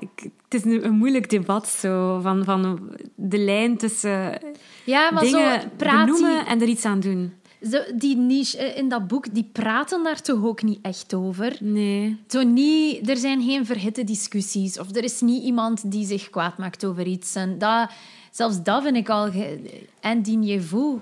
[0.48, 2.80] het is een, moeilijk debat zo, van, van
[3.14, 4.38] de lijn tussen
[4.84, 7.32] Ja, maar dingen zo praat benoemen en er iets aan doen.
[7.70, 11.56] Zo, die niche eh, in dat boek, die praten daar toch ook niet echt over.
[11.60, 12.16] Nee.
[12.28, 14.78] Zo niet, er zijn geen verhitte discussies.
[14.78, 17.34] Of er is niet iemand die zich kwaad maakt over iets.
[17.34, 17.90] En dat,
[18.30, 19.30] zelfs dat vind ik al...
[19.30, 21.00] ge- Indignez-vous.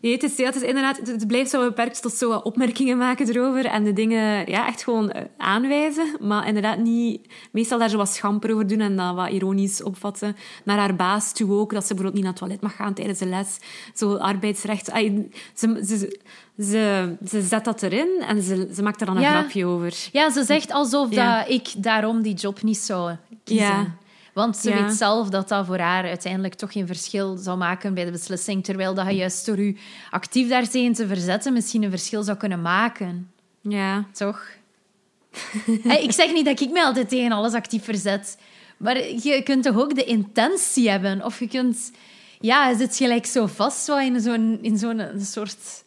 [0.00, 2.98] Nee, het is, ja, het is inderdaad, het- blijft zo beperkt tot zo wat opmerkingen
[2.98, 7.20] maken erover en de dingen ja, echt gewoon eh, aanwijzen, maar inderdaad niet,
[7.52, 10.36] meestal daar zo wat schamper over doen en dat wat ironisch opvatten.
[10.64, 13.18] Naar haar baas toe ook, dat ze bijvoorbeeld niet naar het toilet mag gaan tijdens
[13.18, 13.58] de les.
[13.94, 14.86] Zo arbeidsrecht.
[14.86, 16.18] Ze, ze,
[16.58, 19.38] ze, ze zet dat erin en ze, ze maakt er dan een Ja.
[19.38, 19.94] grapje over.
[20.12, 21.38] Ja, ze zegt alsof Ja.
[21.38, 23.66] dat ik daarom die job niet zou kiezen.
[23.66, 23.94] Ja.
[24.40, 24.84] Want ze Ja.
[24.84, 28.64] weet zelf dat dat voor haar uiteindelijk toch geen verschil zou maken bij de beslissing.
[28.64, 29.76] Terwijl dat je juist door je
[30.10, 33.30] actief daartegen te verzetten misschien een verschil zou kunnen maken.
[33.60, 34.04] Ja.
[34.12, 34.42] Toch?
[35.82, 38.38] Hey, ik zeg niet dat ik mij altijd tegen alles actief verzet.
[38.76, 41.24] Maar je kunt toch ook de intentie hebben?
[41.24, 41.92] Of je kunt...
[42.40, 45.84] Ja, je zit gelijk zo vast zo in zo'n in zo'n soort...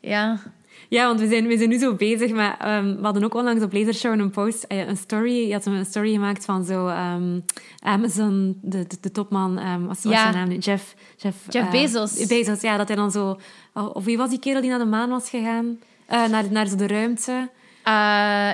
[0.00, 0.40] Ja...
[0.88, 2.54] Ja, want we zijn, we zijn nu zo bezig met...
[2.60, 5.46] ehm, we hadden ook onlangs op Lasershow een post, eh, een story.
[5.46, 6.86] Je had een story gemaakt van zo...
[6.86, 7.40] ehm,
[7.82, 10.20] Amazon, de, de, de topman, ehm wat was Ja.
[10.22, 10.56] zijn naam nu?
[10.56, 10.94] Jeff...
[11.16, 12.26] Jeff, Jeff eh, Bezos.
[12.26, 12.76] Bezos, ja.
[12.76, 13.38] Dat hij dan zo...
[13.74, 15.78] oh, Of wie was die kerel die naar de maan was gegaan?
[16.06, 17.48] Eh, naar, naar zo de ruimte.
[17.82, 17.92] Eh,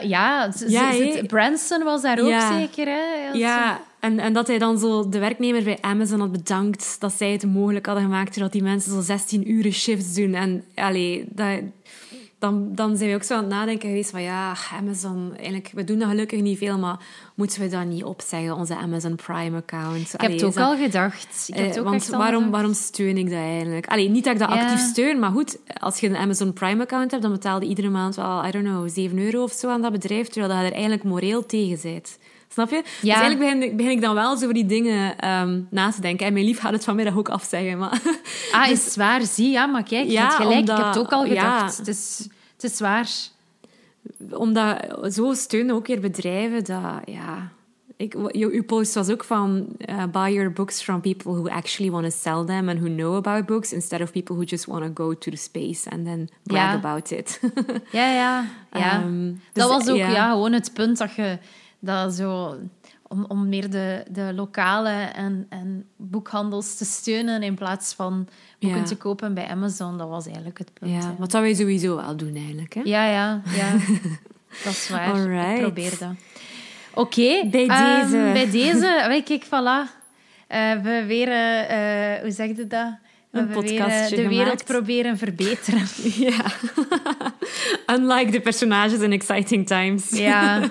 [0.02, 0.90] ja, Ja,
[1.26, 2.58] Branson was daar ook Ja.
[2.58, 3.30] zeker, hè?
[3.32, 7.32] Ja, en, en dat hij dan zo de werknemer bij Amazon had bedankt dat zij
[7.32, 10.34] het mogelijk hadden gemaakt, zodat die mensen zo 16 uren shifts doen.
[10.34, 11.46] En allee, dat,
[12.42, 15.84] dan, dan zijn we ook zo aan het nadenken geweest van ja, Amazon, eigenlijk, we
[15.84, 16.96] doen dat gelukkig niet veel, maar
[17.34, 20.14] moeten we dat niet opzeggen, onze Amazon Prime-account?
[20.14, 21.44] Ik heb het ook al gedacht.
[21.48, 23.86] Ik heb het Eh, ook want waarom, waarom steun ik dat eigenlijk?
[23.86, 24.60] Allee, niet dat ik dat Ja.
[24.62, 28.16] actief steun, maar goed, als je een Amazon Prime-account hebt, dan betaal je iedere maand
[28.16, 31.04] wel, I don't know, 7 euro of zo aan dat bedrijf, terwijl je er eigenlijk
[31.04, 32.18] moreel tegen bent.
[32.52, 32.82] Snap je?
[32.82, 33.14] Dus Ja.
[33.20, 36.26] eigenlijk begin, ik- begin ik dan wel zo over die dingen ehm, na te denken.
[36.26, 37.78] En mijn lief gaat het vanmiddag ook afzeggen.
[37.78, 38.00] Maar
[38.52, 39.50] Ah, is waar, zie.
[39.50, 40.58] Ja, maar kijk, je Ja, hebt gelijk.
[40.58, 41.28] omdat- ik heb het ook al ja.
[41.56, 41.76] gedacht.
[41.78, 43.08] Het, is, het is waar.
[44.30, 44.76] omdat
[45.14, 47.50] zo steunen ook weer bedrijven dat, ja...
[47.96, 51.90] Ik, je- uw post was ook van uh, buy your books from people who actually
[51.92, 54.84] want to sell them and who know about books instead of people who just want
[54.84, 56.72] to go to the space and then brag Ja.
[56.74, 57.40] about it.
[57.92, 58.44] Ja, ja.
[58.72, 58.92] ja.
[59.02, 60.08] Ehm, dat dus, was ook ja.
[60.10, 60.30] ja.
[60.30, 61.38] gewoon het punt dat je
[61.82, 62.56] dat zo...
[63.08, 68.28] Om, om meer de, de lokale en, en boekhandels te steunen in plaats van
[68.58, 68.84] boeken Ja.
[68.84, 69.98] te kopen bij Amazon.
[69.98, 71.02] Dat was eigenlijk het punt.
[71.02, 72.74] Ja, wat dat wij sowieso wel doen eigenlijk.
[72.74, 72.80] Hè?
[72.84, 73.72] Ja, ja, ja.
[74.64, 75.12] dat is waar.
[75.12, 75.54] Alright.
[75.54, 76.14] Ik probeer dat.
[76.94, 77.48] Oké.
[77.50, 78.30] Bij ehm, deze.
[78.32, 79.22] bij deze.
[79.24, 80.00] Kijk, voilà.
[80.52, 82.96] Uh, we weer, uh, hoe zeg je dat?
[83.30, 85.82] Een podcast de wereld proberen verbeteren.
[86.28, 86.44] ja.
[87.86, 90.10] Unlike de personages in Exciting Times.
[90.10, 90.70] ja.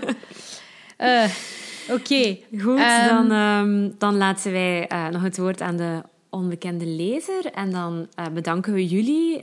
[1.89, 2.37] Oké.
[2.59, 7.45] Goed, um, dan, um, dan laten wij nog het woord aan de onbekende lezer.
[7.45, 9.41] En dan uh, bedanken we jullie,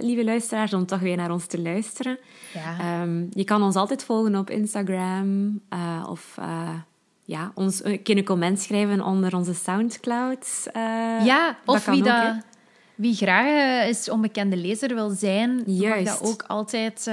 [0.00, 2.18] lieve luisteraars, om toch weer naar ons te luisteren.
[2.54, 3.02] Ja.
[3.02, 5.60] Um, je kan ons altijd volgen op Instagram
[6.08, 6.34] of
[7.24, 10.70] ja, ons een comment schrijven onder onze Soundcloud.
[11.24, 12.34] ja, of wie, ook, dat,
[12.94, 16.04] wie graag eens onbekende lezer wil zijn, Juist.
[16.04, 17.10] mag dat ook altijd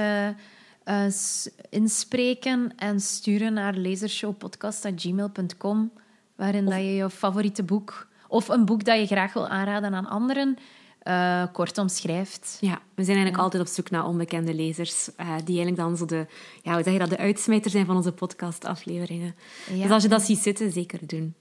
[1.68, 5.90] inspreken en sturen naar lasershowpodcast.gmail.com,
[6.36, 10.06] waarin dat je je favoriete boek of een boek dat je graag wil aanraden aan
[10.06, 10.56] anderen,
[11.02, 12.58] uh, kort omschrijft.
[12.60, 15.14] Ja, we zijn eigenlijk altijd op zoek naar onbekende lezers, uh,
[15.44, 16.26] die eigenlijk dan zo de,
[16.62, 19.34] ja, hoe zeg je dat, de uitsmijter zijn van onze podcastafleveringen.
[19.72, 19.82] Ja.
[19.82, 21.34] Dus als je dat ziet zitten, zeker doen.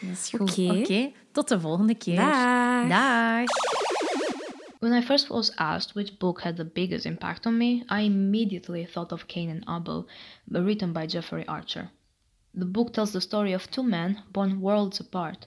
[0.00, 0.40] Dat is goed.
[0.40, 1.14] Oké, okay.
[1.32, 2.16] tot de volgende keer.
[2.16, 2.88] Dag.
[2.88, 3.44] Dag.
[4.82, 8.84] When I first was asked which book had the biggest impact on me, I immediately
[8.84, 10.08] thought of Cain and Abel,
[10.48, 11.92] written by Jeffrey Archer.
[12.52, 15.46] The book tells the story of two men born worlds apart.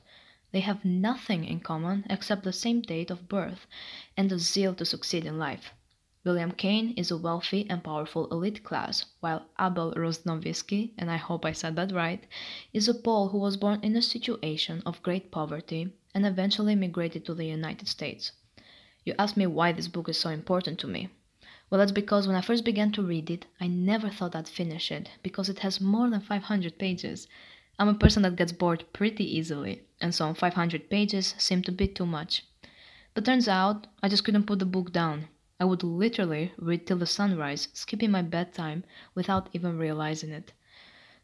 [0.53, 3.67] They have nothing in common except the same date of birth
[4.15, 5.73] and the zeal to succeed in life.
[6.23, 11.43] William Cain is a wealthy and powerful elite class, while Abel Rosnovisky, and I hope
[11.43, 12.25] I said that right,
[12.71, 17.25] is a Pole who was born in a situation of great poverty and eventually migrated
[17.25, 18.31] to the United States.
[19.05, 21.09] You ask me why this book is so important to me.
[21.69, 24.91] Well, that's because when I first began to read it, I never thought I'd finish
[24.91, 27.27] it because it has more than 500 pages
[27.77, 31.93] I'm a person that gets bored pretty easily, and so 500 pages seemed a bit
[31.93, 32.45] too much.
[33.13, 35.27] But turns out I just couldn't put the book down.
[35.59, 40.53] I would literally read till the sunrise, skipping my bedtime without even realizing it.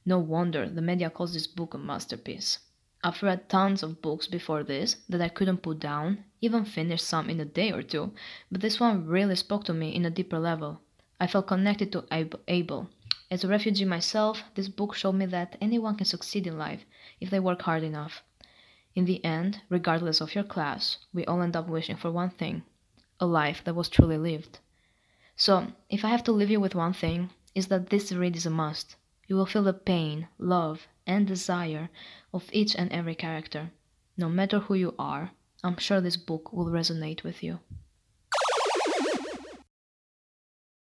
[0.06, 2.60] No wonder the media calls this book a masterpiece.
[3.04, 7.30] I've read tons of books before this that I couldn't put down, even finished some
[7.30, 8.12] in a day or two,
[8.52, 10.82] but this one really spoke to me in a deeper level.
[11.20, 12.06] I felt connected to
[12.47, 12.89] Abel,
[13.32, 16.84] as a refugee myself, this book showed me that anyone can succeed in life
[17.22, 18.24] if they work hard enough.
[18.93, 22.64] In the end, regardless of your class, we all end up wishing for one thing
[23.22, 24.60] a life that was truly lived.
[25.38, 28.45] So, if I have to leave you with one thing, is that this read is
[28.45, 28.97] a must.
[29.28, 31.89] You will feel the pain, love, and desire
[32.34, 33.72] of each and every character.
[34.18, 35.32] No matter who you are,
[35.64, 37.60] I'm sure this book will resonate with you.